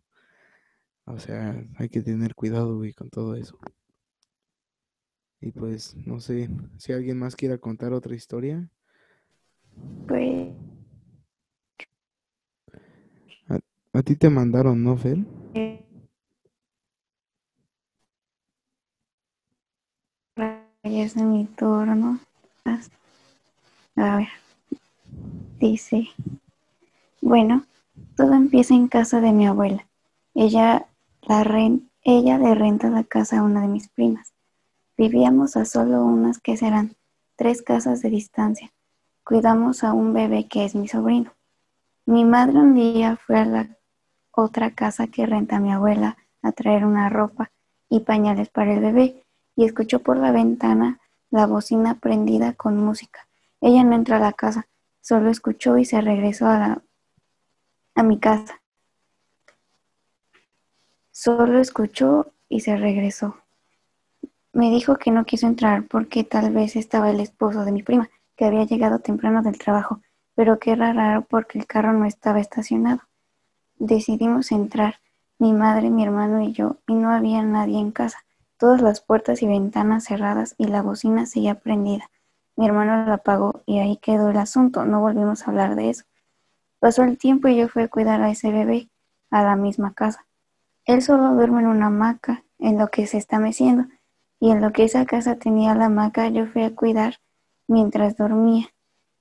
[1.05, 3.57] o sea, hay que tener cuidado, güey, con todo eso.
[5.39, 8.69] Y pues, no sé, si alguien más quiera contar otra historia.
[10.07, 10.49] Pues
[13.93, 15.19] A ti te mandaron, ¿no, Fer?
[20.35, 22.19] ya es de mi turno.
[23.95, 24.27] A ver,
[25.59, 26.09] dice,
[27.21, 27.63] bueno,
[28.17, 29.85] todo empieza en casa de mi abuela.
[30.33, 30.87] Ella,
[31.21, 31.43] la
[32.03, 34.33] ella le renta la casa a una de mis primas.
[34.97, 36.95] Vivíamos a solo unas que serán
[37.35, 38.71] tres casas de distancia.
[39.23, 41.31] Cuidamos a un bebé que es mi sobrino.
[42.05, 43.77] Mi madre un día fue a la
[44.31, 47.51] otra casa que renta mi abuela a traer una ropa
[47.89, 49.23] y pañales para el bebé
[49.55, 53.27] y escuchó por la ventana la bocina prendida con música.
[53.65, 54.67] Ella no entró a la casa,
[54.99, 56.81] solo escuchó y se regresó a, la,
[57.95, 58.59] a mi casa.
[61.11, 63.37] Solo escuchó y se regresó.
[64.51, 68.09] Me dijo que no quiso entrar porque tal vez estaba el esposo de mi prima,
[68.35, 70.01] que había llegado temprano del trabajo,
[70.35, 73.03] pero que era raro porque el carro no estaba estacionado.
[73.79, 74.99] Decidimos entrar,
[75.39, 78.25] mi madre, mi hermano y yo, y no había nadie en casa.
[78.57, 82.09] Todas las puertas y ventanas cerradas y la bocina seguía prendida.
[82.55, 84.85] Mi hermano la apagó y ahí quedó el asunto.
[84.85, 86.03] No volvimos a hablar de eso.
[86.79, 88.89] Pasó el tiempo y yo fui a cuidar a ese bebé
[89.31, 90.25] a la misma casa.
[90.85, 93.85] Él solo duerme en una hamaca, en lo que se está meciendo,
[94.39, 97.15] y en lo que esa casa tenía la hamaca yo fui a cuidar
[97.67, 98.67] mientras dormía.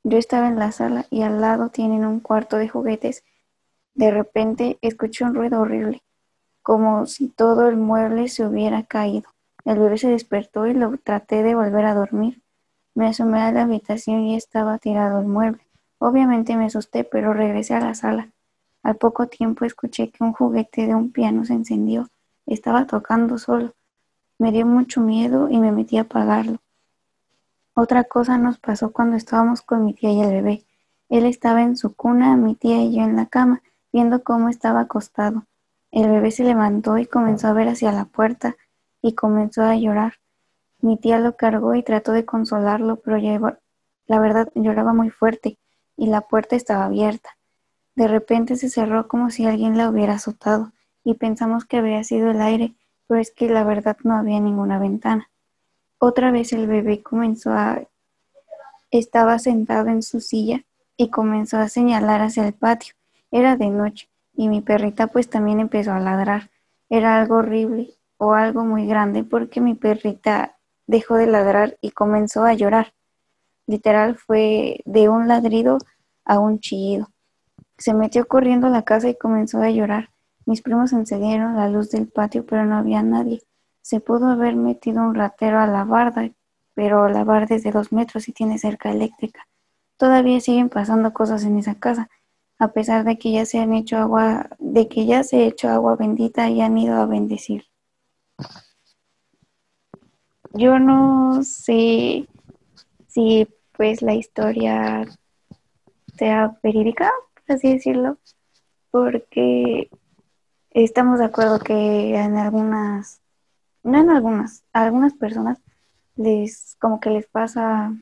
[0.02, 3.22] Yo estaba en la sala y al lado tienen un cuarto de juguetes.
[3.94, 6.02] De repente escuché un ruido horrible,
[6.62, 9.30] como si todo el mueble se hubiera caído.
[9.64, 12.41] El bebé se despertó y lo traté de volver a dormir.
[12.94, 15.66] Me asomé a la habitación y estaba tirado el mueble.
[15.98, 18.28] Obviamente me asusté, pero regresé a la sala.
[18.82, 22.08] Al poco tiempo escuché que un juguete de un piano se encendió.
[22.46, 23.74] Estaba tocando solo.
[24.38, 26.58] Me dio mucho miedo y me metí a apagarlo.
[27.74, 30.64] Otra cosa nos pasó cuando estábamos con mi tía y el bebé.
[31.08, 33.62] Él estaba en su cuna, mi tía y yo en la cama,
[33.92, 35.46] viendo cómo estaba acostado.
[35.90, 38.56] El bebé se levantó y comenzó a ver hacia la puerta
[39.00, 40.14] y comenzó a llorar.
[40.82, 43.58] Mi tía lo cargó y trató de consolarlo, pero iba-
[44.06, 45.58] la verdad lloraba muy fuerte
[45.96, 47.30] y la puerta estaba abierta.
[47.94, 50.72] De repente se cerró como si alguien la hubiera azotado
[51.04, 52.74] y pensamos que había sido el aire,
[53.06, 55.30] pero es que la verdad no había ninguna ventana.
[55.98, 57.82] Otra vez el bebé comenzó a...
[58.92, 60.62] Estaba sentado en su silla
[60.96, 62.94] y comenzó a señalar hacia el patio.
[63.30, 66.50] Era de noche y mi perrita pues también empezó a ladrar.
[66.90, 72.44] Era algo horrible o algo muy grande porque mi perrita dejó de ladrar y comenzó
[72.44, 72.94] a llorar.
[73.66, 75.78] Literal fue de un ladrido
[76.24, 77.10] a un chillido.
[77.78, 80.10] Se metió corriendo a la casa y comenzó a llorar.
[80.46, 83.42] Mis primos encendieron la luz del patio, pero no había nadie.
[83.80, 86.30] Se pudo haber metido un ratero a la barda,
[86.74, 89.46] pero la barda es de dos metros y tiene cerca eléctrica.
[89.96, 92.08] Todavía siguen pasando cosas en esa casa,
[92.58, 95.68] a pesar de que ya se han hecho agua, de que ya se ha hecho
[95.68, 97.64] agua bendita y han ido a bendecir.
[100.54, 102.26] Yo no sé
[103.08, 105.06] si pues la historia
[106.16, 108.18] sea verídica, por así decirlo,
[108.90, 109.90] porque
[110.70, 113.20] estamos de acuerdo que en algunas,
[113.82, 115.58] no en algunas, a algunas personas
[116.16, 117.94] les como que les pasa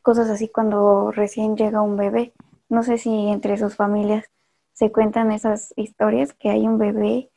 [0.00, 2.32] cosas así cuando recién llega un bebé.
[2.70, 4.24] No sé si entre sus familias
[4.72, 7.30] se cuentan esas historias que hay un bebé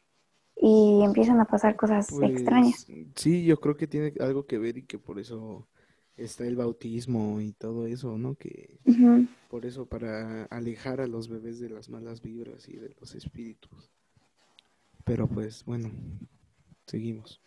[0.63, 2.85] y empiezan a pasar cosas extrañas.
[2.85, 5.67] Pues sí, yo creo que tiene algo que ver y que por eso
[6.15, 8.35] está el bautismo y todo eso, ¿no?
[8.35, 8.77] Que
[9.49, 13.91] por eso para alejar a los bebés de las malas vibras y de los espíritus.
[15.03, 15.89] Pero pues bueno,
[16.85, 17.41] seguimos.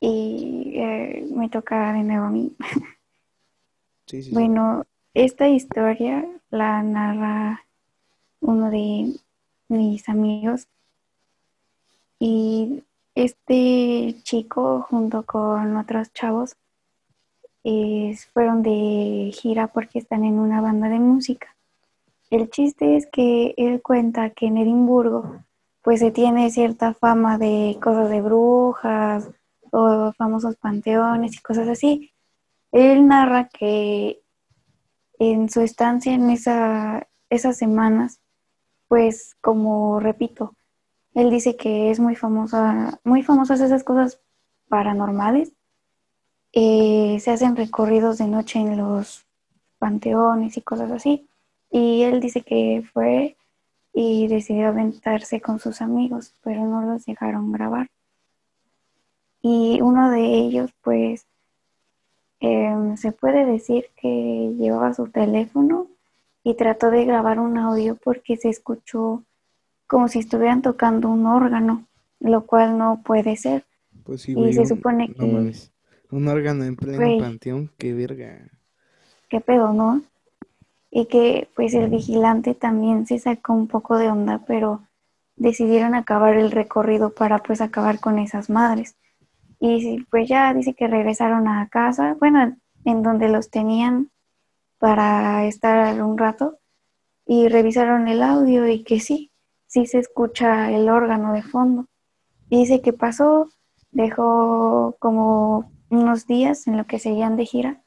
[0.00, 2.54] Y eh, me toca de nuevo a mí.
[4.06, 4.34] Sí, sí, sí.
[4.34, 7.64] Bueno, esta historia la narra
[8.40, 9.14] uno de
[9.68, 10.66] mis amigos
[12.20, 12.84] y
[13.16, 16.54] este chico junto con otros chavos
[17.64, 21.56] eh, fueron de gira porque están en una banda de música.
[22.30, 25.42] El chiste es que él cuenta que en Edimburgo
[25.82, 29.30] pues se tiene cierta fama de cosas de brujas
[29.72, 32.12] o famosos panteones y cosas así.
[32.70, 34.20] Él narra que
[35.18, 38.20] en su estancia en esa, esas semanas,
[38.88, 40.54] pues como repito,
[41.14, 44.20] él dice que es muy famosa, muy famosas esas cosas
[44.68, 45.52] paranormales.
[46.52, 49.26] Eh, se hacen recorridos de noche en los
[49.78, 51.28] panteones y cosas así.
[51.70, 53.36] Y él dice que fue
[53.92, 57.88] y decidió aventarse con sus amigos, pero no los dejaron grabar.
[59.42, 61.26] Y uno de ellos, pues,
[62.40, 65.88] em, se puede decir que llevaba su teléfono
[66.44, 69.24] y trató de grabar un audio porque se escuchó
[69.90, 71.84] como si estuvieran tocando un órgano,
[72.20, 73.64] lo cual no puede ser.
[74.04, 75.72] Pues sí, y se un- supone no que- mames.
[76.12, 77.18] Un órgano en pleno Güey.
[77.18, 78.38] panteón, qué verga.
[79.28, 80.02] ¿Qué pedo, no?
[80.92, 84.82] Y que pues el vigilante también se sacó un poco de onda, pero
[85.36, 88.94] decidieron acabar el recorrido para pues acabar con esas madres.
[89.58, 94.10] Y pues ya dice que regresaron a casa, bueno, en donde los tenían
[94.78, 96.58] para estar un rato
[97.26, 99.29] y revisaron el audio y que sí,
[99.70, 101.86] sí se escucha el órgano de fondo.
[102.48, 103.48] Dice que pasó,
[103.92, 107.84] dejó como unos días en lo que seguían de gira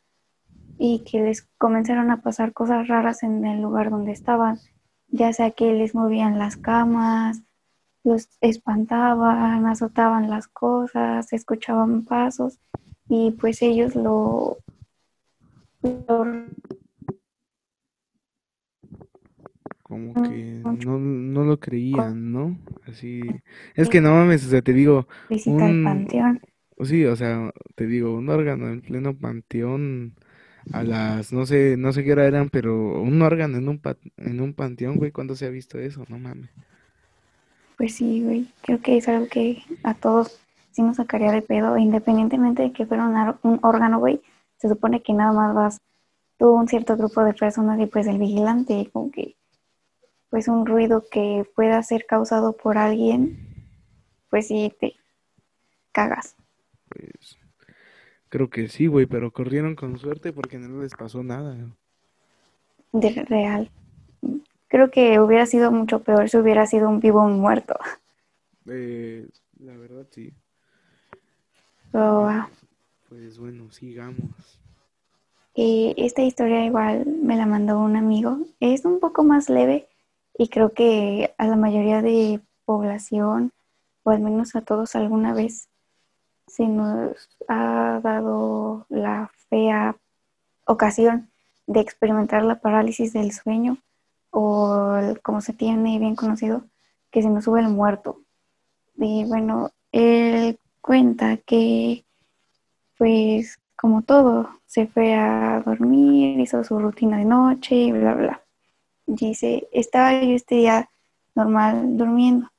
[0.78, 4.60] y que les comenzaron a pasar cosas raras en el lugar donde estaban,
[5.10, 7.42] ya sea que les movían las camas,
[8.06, 12.60] los espantaban, azotaban las cosas, escuchaban pasos
[13.10, 14.58] y pues ellos lo,
[15.82, 16.46] lo
[19.94, 22.58] Como que no, no lo creían, ¿no?
[22.88, 23.42] Así.
[23.76, 26.40] Es que no mames, o sea, te digo, visita Un- panteón.
[26.84, 30.16] sí, o sea, te digo, un órgano en pleno panteón
[30.72, 33.98] a las, no sé, no sé qué hora eran, pero un órgano en un pa-
[34.18, 36.06] en un panteón, güey, ¿cuándo se ha visto eso?
[36.10, 36.52] No mames.
[37.78, 40.40] Pues sí, güey, creo que es algo que a todos
[40.72, 44.22] sí nos sacaría de pedo, independientemente de que fuera un, un órgano, güey,
[44.58, 45.78] se supone que nada más vas
[46.38, 49.38] tú, un cierto grupo de personas y pues el vigilante, como que
[50.34, 53.38] pues un ruido que pueda ser causado por alguien,
[54.32, 54.96] pues sí te
[55.92, 56.36] cagas.
[56.90, 57.38] Pues
[58.30, 61.56] creo que sí, güey, pero corrieron con suerte porque no les pasó nada.
[62.94, 63.70] de real.
[64.68, 67.76] Creo que hubiera sido mucho peor si hubiera sido un vivo o un muerto.
[68.68, 69.28] Eh,
[69.60, 70.34] la verdad, sí.
[71.92, 72.50] Pero, ah,
[73.08, 74.60] Pues bueno, sigamos.
[75.56, 78.38] eh, esta historia igual me la mandó un amigo.
[78.60, 79.88] Es un poco más leve
[80.38, 83.52] y creo que a la mayoría de población,
[84.04, 85.70] o al menos a todos alguna vez,
[86.48, 89.96] se nos ha dado la fea
[90.66, 91.30] ocasión
[91.68, 93.78] de experimentar la parálisis del sueño
[94.32, 96.64] o como se tiene bien conocido,
[97.12, 98.20] que se nos sube el muerto.
[98.98, 102.06] Y bueno, él cuenta que
[102.98, 108.43] pues como todo, se fue a dormir, hizo su rutina de noche y bla, bla.
[109.06, 110.90] Dice, estaba yo este día
[111.36, 112.50] normal durmiendo.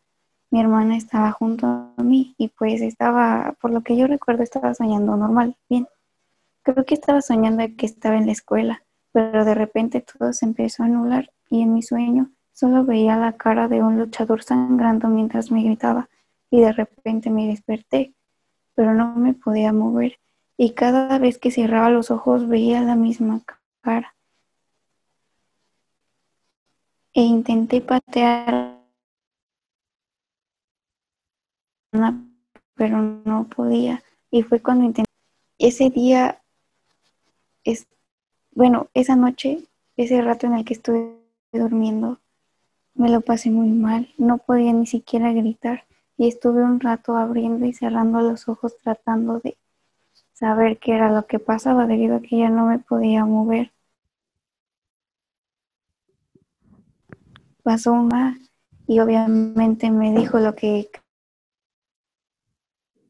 [0.51, 4.75] Mi hermana estaba junto a mí y pues estaba, por lo que yo recuerdo, estaba
[4.75, 5.89] soñando normal, bien.
[6.63, 8.83] Creo que estaba soñando que estaba en la escuela,
[9.13, 13.33] pero de repente todo se empezó a anular y en mi sueño solo veía la
[13.33, 16.09] cara de un luchador sangrando mientras me gritaba
[16.51, 18.15] y de repente me desperté,
[18.75, 20.19] pero no me podía mover
[20.57, 23.41] y cada vez que cerraba los ojos veía la misma
[23.81, 24.15] cara.
[27.17, 28.77] E intenté patear,
[32.75, 34.03] pero no podía.
[34.33, 35.09] Y fue cuando intenté.
[35.59, 36.43] Ese día,
[37.63, 37.87] es,
[38.51, 39.63] bueno, esa noche,
[39.97, 41.17] ese rato en el que estuve
[41.53, 42.19] durmiendo,
[42.95, 44.13] me lo pasé muy mal.
[44.19, 45.85] No podía ni siquiera gritar.
[46.17, 49.57] Y estuve un rato abriendo y cerrando los ojos tratando de
[50.33, 53.71] saber qué era lo que pasaba debido a que ya no me podía mover.
[57.65, 58.39] Pasó una
[58.87, 60.91] y obviamente me dijo lo que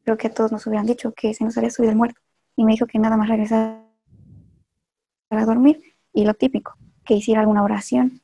[0.05, 2.21] creo que a todos nos hubieran dicho, que se nos había subido el muerto.
[2.55, 3.85] Y me dijo que nada más regresara
[5.29, 5.83] a dormir
[6.13, 8.21] y lo típico, que hiciera alguna oración.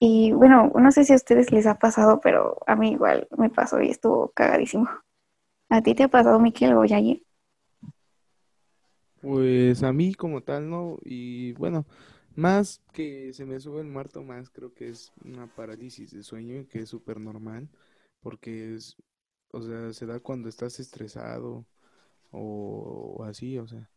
[0.00, 3.48] Y bueno, no sé si a ustedes les ha pasado, pero a mí igual me
[3.48, 4.88] pasó y estuvo cagadísimo.
[5.68, 7.22] ¿A ti te ha pasado, Miquel o Yaye?
[9.20, 10.98] Pues a mí como tal, ¿no?
[11.04, 11.86] Y bueno,
[12.36, 16.66] más que se me sube el muerto, más creo que es una parálisis de sueño
[16.68, 17.68] que es súper normal,
[18.20, 18.96] porque es,
[19.52, 21.64] o sea, se da cuando estás estresado
[22.30, 23.88] o, o así, o sea.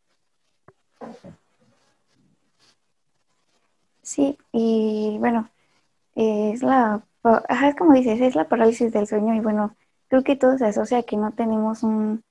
[4.02, 5.50] Sí, y bueno,
[6.16, 9.76] es la, ajá, es como dices, es la parálisis del sueño y bueno,
[10.08, 12.24] creo que todo se asocia a que no tenemos un,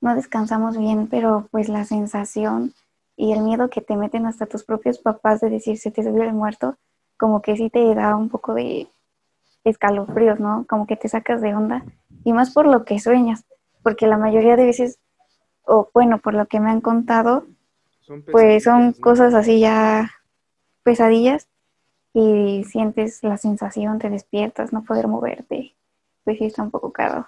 [0.00, 2.72] no descansamos bien, pero pues la sensación
[3.20, 6.22] y el miedo que te meten hasta tus propios papás de decir se te subió
[6.22, 6.78] el muerto,
[7.18, 8.88] como que sí te da un poco de
[9.62, 10.64] escalofríos, ¿no?
[10.66, 11.84] Como que te sacas de onda
[12.24, 13.44] y más por lo que sueñas,
[13.82, 14.98] porque la mayoría de veces,
[15.64, 17.44] o bueno, por lo que me han contado,
[18.00, 20.10] Son pues son cosas así ya
[20.82, 21.46] pesadillas
[22.14, 25.74] y sientes la sensación, te despiertas, no poder moverte.
[26.24, 27.26] Pues sí, está un poco caro.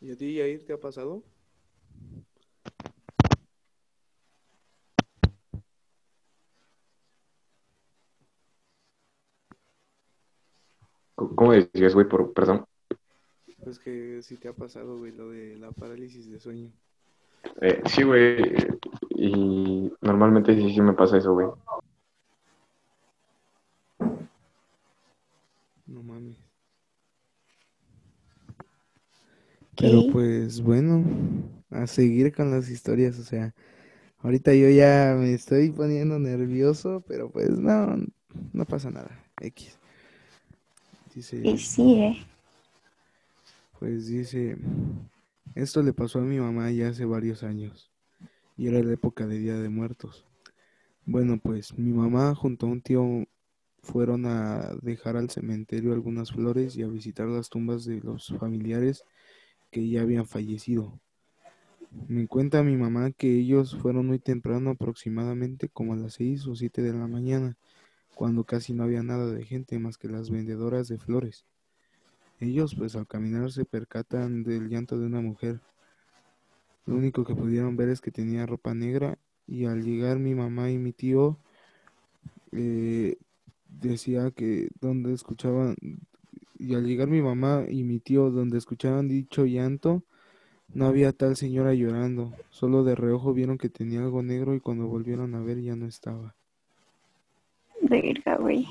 [0.00, 1.22] ¿Y a ti, Yair, te ha pasado?
[11.14, 12.08] ¿Cómo decías, güey?
[12.08, 12.64] Por, perdón.
[13.62, 16.70] Pues que sí te ha pasado, güey, lo de la parálisis de sueño.
[17.60, 18.56] Eh, sí, güey.
[19.10, 21.48] Y normalmente sí, sí me pasa eso, güey.
[25.86, 26.36] No mames.
[29.76, 31.04] Pero pues bueno,
[31.70, 33.54] a seguir con las historias, o sea,
[34.18, 37.96] ahorita yo ya me estoy poniendo nervioso, pero pues no,
[38.52, 39.24] no pasa nada.
[39.40, 39.78] X.
[41.14, 42.26] Dice, Y sí, ¿eh?
[43.78, 44.56] pues dice,
[45.54, 47.90] esto le pasó a mi mamá ya hace varios años
[48.56, 50.24] y era la época de Día de Muertos.
[51.06, 53.26] Bueno, pues mi mamá junto a un tío
[53.82, 59.04] fueron a dejar al cementerio algunas flores y a visitar las tumbas de los familiares
[59.70, 60.98] que ya habían fallecido.
[62.08, 66.56] Me cuenta mi mamá que ellos fueron muy temprano, aproximadamente como a las 6 o
[66.56, 67.56] 7 de la mañana,
[68.14, 71.44] cuando casi no había nada de gente más que las vendedoras de flores.
[72.40, 75.60] Ellos, pues al caminar, se percatan del llanto de una mujer.
[76.86, 80.70] Lo único que pudieron ver es que tenía ropa negra y al llegar mi mamá
[80.70, 81.38] y mi tío
[82.52, 83.16] eh,
[83.68, 85.76] decía que donde escuchaban
[86.58, 90.04] y al llegar mi mamá y mi tío donde escuchaban dicho llanto
[90.72, 94.86] no había tal señora llorando, solo de reojo vieron que tenía algo negro y cuando
[94.86, 96.34] volvieron a ver ya no estaba.
[98.02, 98.66] Verga, güey.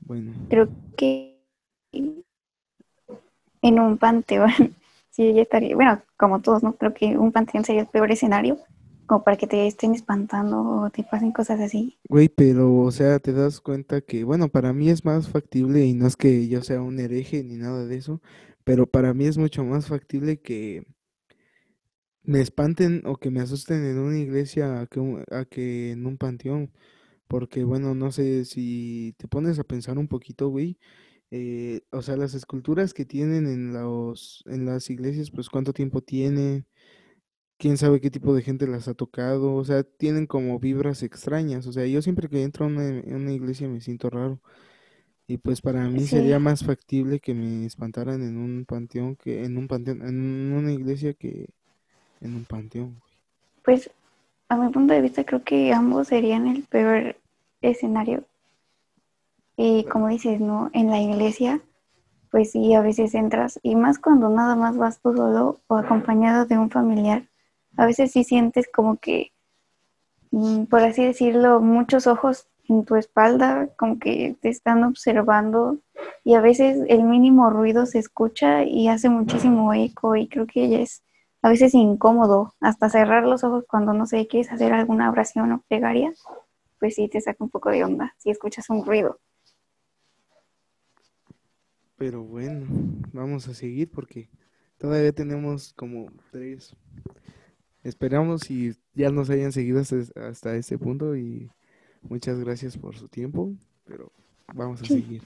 [0.00, 1.38] Bueno, Creo que
[3.62, 4.50] en un panteón,
[5.10, 5.74] sí, ya estaría.
[5.74, 6.74] Bueno, como todos, ¿no?
[6.76, 8.58] Creo que un panteón sería el peor escenario,
[9.06, 11.98] como para que te estén espantando o te pasen cosas así.
[12.08, 15.94] güey, pero o sea, te das cuenta que, bueno, para mí es más factible y
[15.94, 18.20] no es que yo sea un hereje ni nada de eso,
[18.64, 20.84] pero para mí es mucho más factible que
[22.24, 26.16] me espanten o que me asusten en una iglesia a que, a que en un
[26.18, 26.70] panteón.
[27.32, 30.76] Porque, bueno, no sé si te pones a pensar un poquito, güey,
[31.30, 36.02] eh, o sea, las esculturas que tienen en los, en las iglesias, pues cuánto tiempo
[36.02, 36.66] tienen,
[37.56, 41.66] quién sabe qué tipo de gente las ha tocado, o sea, tienen como vibras extrañas,
[41.66, 44.38] o sea, yo siempre que entro a una, a una iglesia me siento raro.
[45.26, 49.56] Y pues para mí sería más factible que me espantaran en un panteón que en
[49.56, 51.48] un panteón, en una iglesia que
[52.20, 53.00] en un panteón.
[53.64, 53.90] pues
[54.50, 57.16] a mi punto de vista creo que ambos serían el peor
[57.62, 58.24] escenario.
[59.56, 60.70] Y como dices, ¿no?
[60.72, 61.60] En la iglesia,
[62.30, 66.46] pues sí, a veces entras, y más cuando nada más vas tú solo o acompañado
[66.46, 67.28] de un familiar,
[67.76, 69.32] a veces sí sientes como que,
[70.30, 75.78] mm, por así decirlo, muchos ojos en tu espalda, como que te están observando,
[76.24, 80.68] y a veces el mínimo ruido se escucha y hace muchísimo eco, y creo que
[80.70, 81.02] ya es
[81.42, 85.62] a veces incómodo, hasta cerrar los ojos cuando no sé, quieres hacer alguna oración o
[85.68, 86.12] plegaria,
[86.82, 89.20] pues sí te saca un poco de onda si escuchas un ruido.
[91.96, 92.66] Pero bueno,
[93.12, 94.28] vamos a seguir porque
[94.78, 96.74] todavía tenemos como tres.
[97.84, 101.52] Esperamos y ya nos hayan seguido hasta, hasta este punto y
[102.02, 103.52] muchas gracias por su tiempo,
[103.84, 104.10] pero
[104.52, 104.94] vamos a Sí.
[104.94, 105.22] seguir.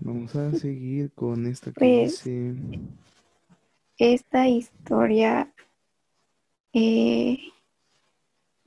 [0.00, 2.24] Vamos a seguir con esta que Pues
[3.98, 5.54] esta historia
[6.72, 7.38] eh,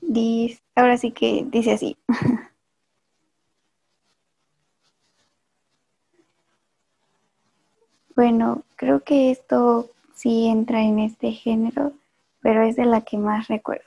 [0.02, 1.98] dice, ahora sí que dice así.
[8.18, 11.94] Bueno, creo que esto sí entra en este género,
[12.42, 13.86] pero es de la que más recuerdo.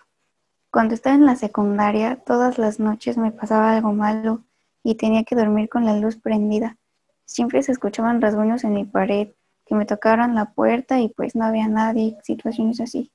[0.71, 4.43] Cuando estaba en la secundaria, todas las noches me pasaba algo malo
[4.85, 6.77] y tenía que dormir con la luz prendida.
[7.25, 9.31] Siempre se escuchaban rasguños en mi pared,
[9.67, 13.11] que me tocaron la puerta y pues no había nadie, situaciones así.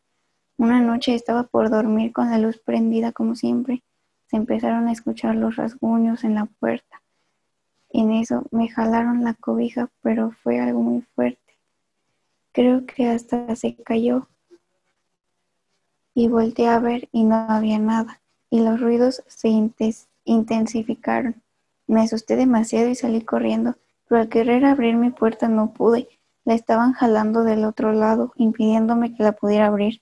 [0.58, 3.84] Una noche estaba por dormir con la luz prendida como siempre.
[4.28, 7.01] Se empezaron a escuchar los rasguños en la puerta.
[7.89, 11.58] En eso me jalaron la cobija, pero fue algo muy fuerte.
[12.53, 14.28] Creo que hasta se cayó
[16.14, 18.22] y volteé a ver y no había nada.
[18.49, 19.49] Y los ruidos se
[20.24, 21.41] intensificaron.
[21.88, 23.76] Me asusté demasiado y salí corriendo,
[24.08, 26.08] pero al querer abrir mi puerta no pude.
[26.45, 30.01] La estaban jalando del otro lado, impidiéndome que la pudiera abrir.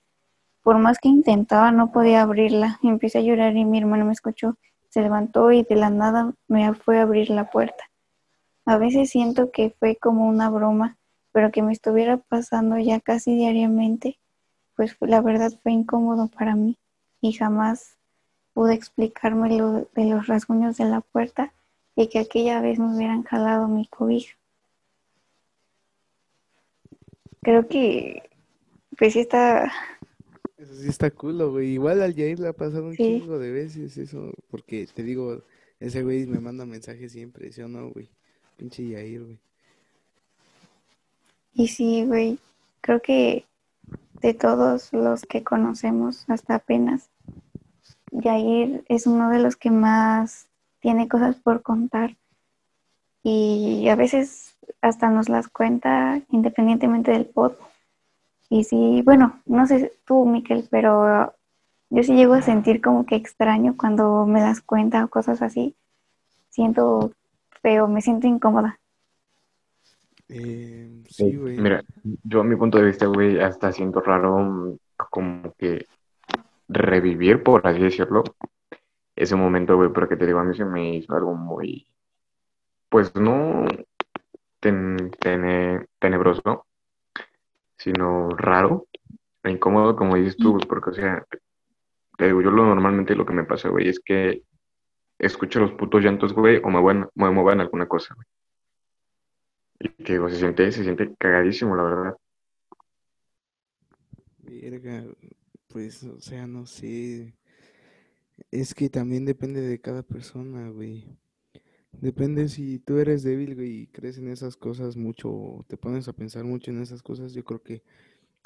[0.64, 2.80] Por más que intentaba, no podía abrirla.
[2.82, 4.56] Empecé a llorar y mi hermano me escuchó.
[4.88, 7.84] Se levantó y de la nada me fue a abrir la puerta.
[8.64, 10.96] A veces siento que fue como una broma,
[11.32, 14.18] pero que me estuviera pasando ya casi diariamente,
[14.74, 16.78] pues la verdad fue incómodo para mí
[17.20, 17.98] y jamás
[18.54, 21.52] pude explicarme lo de los rasguños de la puerta
[21.94, 24.34] y que aquella vez me hubieran jalado mi cobija.
[27.42, 28.30] Creo que
[28.96, 29.72] pues está,
[30.64, 31.72] eso sí está culo, güey.
[31.74, 35.44] Igual al Jair le ha pasado un sí, chingo de veces eso, porque te digo,
[35.80, 38.10] ese güey me manda mensajes siempre, ¿sí o no, güey?
[38.56, 39.40] Pinche Yair, güey.
[41.54, 42.38] y sí, güey,
[42.80, 43.46] creo que
[44.22, 47.10] de todos los que conocemos hasta apenas,
[48.12, 50.48] Jair es uno de los que más
[50.80, 52.16] tiene cosas por contar
[53.22, 57.54] y a veces hasta nos las cuenta independientemente del pod.
[58.54, 61.34] Y sí, bueno, no sé tú, Miquel, pero
[61.90, 65.74] yo sí llego a sentir como que extraño cuando me das cuenta o cosas así.
[66.50, 67.10] Siento
[67.62, 68.78] feo, me siento incómoda.
[70.28, 71.58] Eh, Sí, güey.
[71.58, 71.82] Mira,
[72.22, 74.76] yo a mi punto de vista, güey, hasta siento raro mm,
[75.10, 75.84] como que
[76.68, 78.22] revivir, por así decirlo,
[79.16, 81.88] ese momento, güey, porque te digo, a mí se me hizo algo muy,
[82.88, 83.66] pues no
[84.60, 86.66] ten- tene- tenebroso,
[87.76, 88.86] sino raro
[89.42, 91.26] e incómodo, como dices tú, güey, porque, o sea,
[92.16, 94.42] te digo, yo lo normalmente lo que me pasa, güey, es que
[95.18, 98.26] escucho los putos llantos, güey, o me mueven, me mueven alguna cosa, güey.
[99.80, 102.16] Y te digo, se siente, se siente cagadísimo, la verdad.
[104.38, 105.04] Verga,
[105.68, 107.34] pues, o sea, no sé.
[108.50, 111.06] Es que también depende de cada persona, güey.
[112.00, 116.44] Depende si tú eres débil, y crees en esas cosas mucho, te pones a pensar
[116.44, 117.82] mucho en esas cosas, yo creo que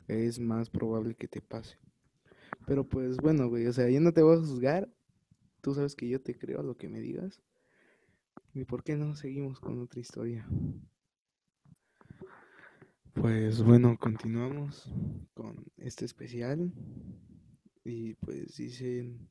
[0.07, 1.77] es más probable que te pase.
[2.67, 4.89] Pero pues bueno, güey, o sea, yo no te voy a juzgar.
[5.61, 7.43] Tú sabes que yo te creo a lo que me digas.
[8.55, 10.47] ¿Y por qué no seguimos con otra historia?
[13.15, 14.93] Pues bueno, continuamos
[15.35, 16.73] con este especial.
[17.85, 19.29] Y pues dicen,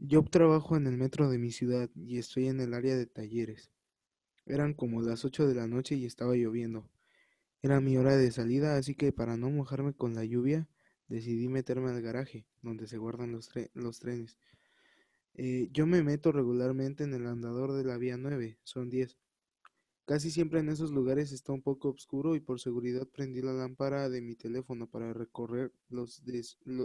[0.00, 3.70] yo trabajo en el metro de mi ciudad y estoy en el área de talleres.
[4.46, 6.88] Eran como las 8 de la noche y estaba lloviendo.
[7.62, 10.68] Era mi hora de salida, así que para no mojarme con la lluvia,
[11.08, 14.38] decidí meterme al garaje, donde se guardan los, tre- los trenes.
[15.34, 19.16] Eh, yo me meto regularmente en el andador de la vía 9, son 10.
[20.06, 24.08] Casi siempre en esos lugares está un poco oscuro y por seguridad prendí la lámpara
[24.10, 26.22] de mi teléfono para recorrer los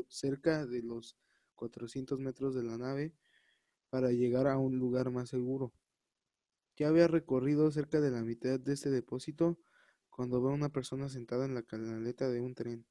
[0.10, 1.18] cerca de los
[1.56, 3.14] 400 metros de la nave
[3.90, 5.74] para llegar a un lugar más seguro.
[6.78, 9.58] Ya había recorrido cerca de la mitad de este depósito
[10.10, 12.86] cuando veo a una persona sentada en la canaleta de un tren.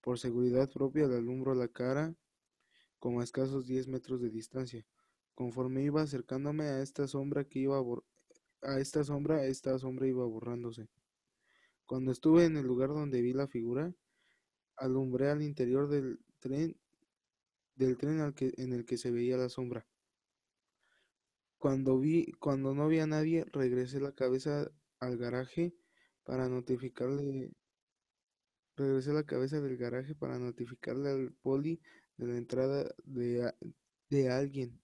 [0.00, 2.14] Por seguridad propia le alumbro la cara
[2.98, 4.86] como a escasos 10 metros de distancia.
[5.34, 8.04] Conforme iba acercándome a esta sombra que iba bor-
[8.62, 10.88] a esta sombra, esta sombra iba borrándose.
[11.86, 13.92] Cuando estuve en el lugar donde vi la figura,
[14.76, 16.76] alumbré al interior del tren
[17.78, 19.86] del tren al que, en el que se veía la sombra.
[21.58, 25.74] Cuando vi, cuando no vi a nadie, regresé la cabeza al garaje
[26.24, 27.52] para notificarle,
[28.76, 31.80] regresé la cabeza del garaje para notificarle al poli
[32.16, 33.52] de la entrada de,
[34.08, 34.80] de alguien.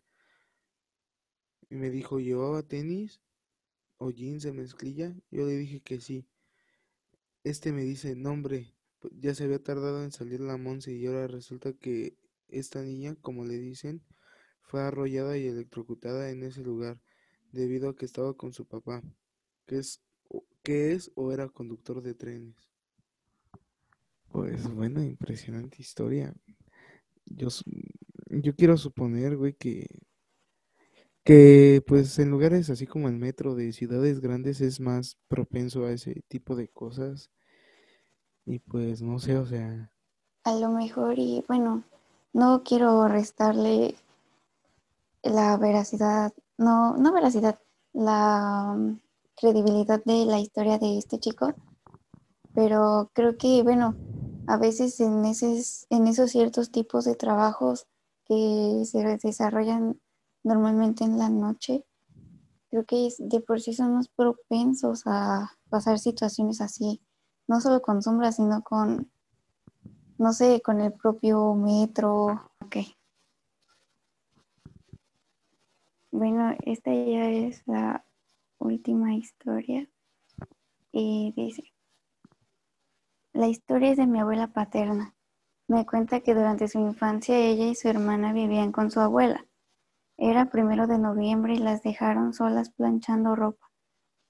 [1.69, 3.21] Y me dijo, ¿llevaba tenis
[3.99, 5.15] o jeans de mezclilla?
[5.31, 6.27] Yo le dije que sí.
[7.45, 11.07] Este me dice, no hombre, pu- ya se había tardado en salir la Monse y
[11.07, 12.17] ahora resulta que
[12.59, 14.03] esta niña, como le dicen,
[14.63, 17.01] fue arrollada y electrocutada en ese lugar
[17.53, 19.03] debido a que estaba con su papá,
[19.67, 20.03] que es,
[20.63, 22.57] que es o era conductor de trenes.
[24.31, 26.35] Pues bueno, impresionante historia.
[27.27, 27.49] Yo,
[28.31, 29.87] yo quiero suponer, güey, que,
[31.25, 35.93] que pues en lugares así como el metro de ciudades grandes es más propenso a
[35.93, 37.31] ese tipo de cosas.
[38.47, 39.93] Y pues no sé, o sea,
[40.45, 41.85] A lo mejor, y bueno,
[42.35, 43.95] no quiero restarle
[45.23, 47.59] la veracidad, no, no veracidad,
[47.93, 49.01] la mm,
[49.37, 51.55] credibilidad de la historia de este chico,
[52.53, 53.95] pero creo que, bueno,
[54.49, 57.87] a veces en esos, en esos ciertos tipos de trabajos
[58.27, 60.01] que se desarrollan
[60.43, 61.87] normalmente en la noche,
[62.69, 67.01] creo que de por sí somos propensos a pasar situaciones así,
[67.47, 69.09] no solo con sombras, sino con,
[70.25, 72.51] no sé, con el propio metro.
[72.61, 72.77] Ok.
[76.11, 78.07] Bueno, esta ya es la
[78.57, 79.87] última historia.
[80.93, 81.75] Y dice,
[83.35, 85.15] la historia es de mi abuela paterna.
[85.69, 89.45] Me cuenta que durante su infancia ella y su hermana vivían con su abuela.
[90.17, 93.71] Era primero de noviembre y las dejaron solas planchando ropa.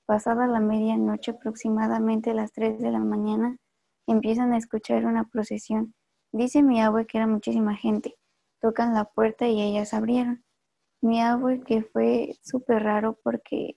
[0.06, 3.58] Pasada la medianoche, aproximadamente a las 3 de la mañana,
[4.06, 5.94] empiezan a escuchar una procesión.
[6.32, 8.16] Dice mi abue que era muchísima gente.
[8.60, 10.44] Tocan la puerta y ellas abrieron.
[11.00, 13.76] Mi abue que fue súper raro porque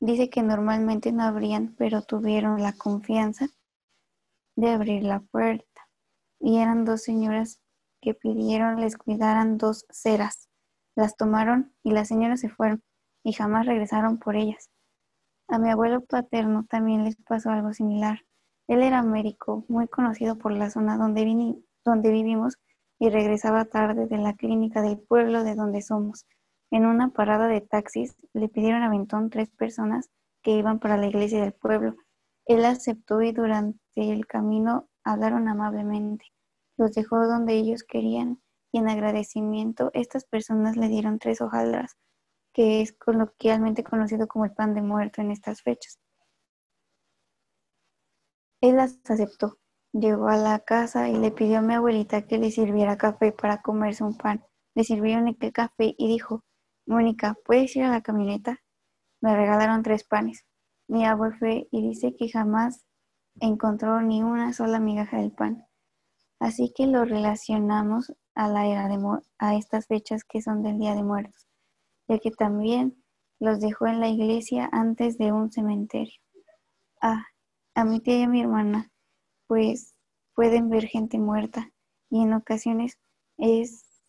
[0.00, 3.48] dice que normalmente no abrían, pero tuvieron la confianza
[4.56, 5.88] de abrir la puerta.
[6.40, 7.60] Y eran dos señoras
[8.00, 10.48] que pidieron les cuidaran dos ceras.
[10.94, 12.82] Las tomaron y las señoras se fueron
[13.24, 14.70] y jamás regresaron por ellas.
[15.48, 18.20] A mi abuelo paterno también les pasó algo similar.
[18.66, 21.24] Él era médico, muy conocido por la zona donde,
[22.10, 22.54] vivimos
[22.98, 26.26] y regresaba tarde de la clínica del pueblo de donde somos.
[26.70, 30.08] En una parada de taxis le pidieron aventón tres personas
[30.42, 31.96] que iban para la iglesia del pueblo.
[32.46, 36.26] Él aceptó y durante el camino hablaron amablemente.
[36.78, 38.40] Los dejó donde ellos querían
[38.72, 41.96] y en agradecimiento estas personas le dieron tres hojaldras,
[42.52, 45.98] que es coloquialmente conocido como el pan de muerto en estas fechas.
[48.64, 49.58] Él las aceptó.
[49.92, 53.60] Llegó a la casa y le pidió a mi abuelita que le sirviera café para
[53.60, 54.42] comerse un pan.
[54.74, 56.44] Le sirvieron el café y dijo,
[56.86, 58.62] Mónica, ¿puedes ir a la camioneta?
[59.20, 60.46] Me regalaron tres panes.
[60.88, 62.86] Mi abuelo fue y dice que jamás
[63.38, 65.66] encontró ni una sola migaja del pan.
[66.40, 68.98] Así que lo relacionamos a la era de
[69.36, 71.48] a estas fechas que son del Día de Muertos,
[72.08, 73.04] ya que también
[73.38, 76.18] los dejó en la iglesia antes de un cementerio.
[77.02, 77.26] Ah,
[77.74, 78.90] a mi tía y a mi hermana,
[79.46, 79.94] pues
[80.34, 81.72] pueden ver gente muerta
[82.10, 82.98] y en ocasiones
[83.38, 83.64] he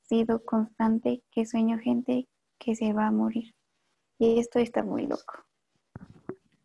[0.07, 2.27] sido constante que sueño gente
[2.59, 3.53] que se va a morir.
[4.19, 5.45] Y esto está muy loco.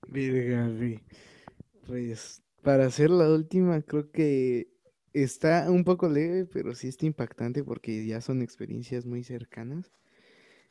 [0.09, 1.01] Güey.
[1.87, 4.69] Pues para hacer la última, creo que
[5.13, 9.93] está un poco leve, pero sí está impactante porque ya son experiencias muy cercanas.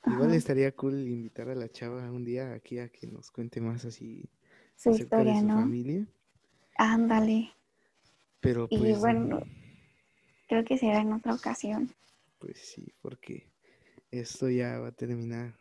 [0.06, 3.86] Igual estaría cool invitar a la chava un día aquí a que nos cuente más
[3.86, 4.30] así
[4.76, 5.54] Su acerca de historia, su ¿no?
[5.54, 6.08] familia.
[6.80, 7.52] Ándale.
[8.40, 9.42] Pero Y pues, bueno,
[10.48, 11.94] creo que será en otra ocasión.
[12.40, 13.52] pues sí, porque
[14.12, 15.60] esto ya va a terminar.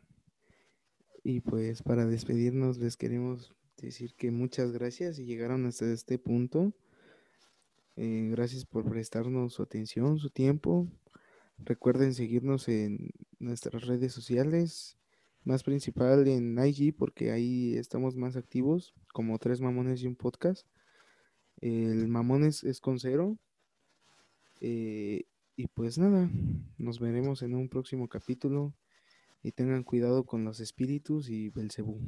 [1.25, 6.73] Y pues para despedirnos les queremos decir que muchas gracias si llegaron hasta este punto.
[7.97, 10.87] Eh, gracias por prestarnos su atención, su tiempo.
[11.59, 14.97] Recuerden seguirnos en nuestras redes sociales,
[15.43, 20.65] más principal en IG porque ahí estamos más activos, como tres mamones y un podcast.
[21.61, 23.37] El mamones es con cero.
[24.61, 25.25] Eh,
[25.57, 26.29] y pues nada,
[26.77, 28.75] nos veremos en un próximo capítulo.
[29.43, 32.01] Y tengan cuidado con los espíritus y Belcebú.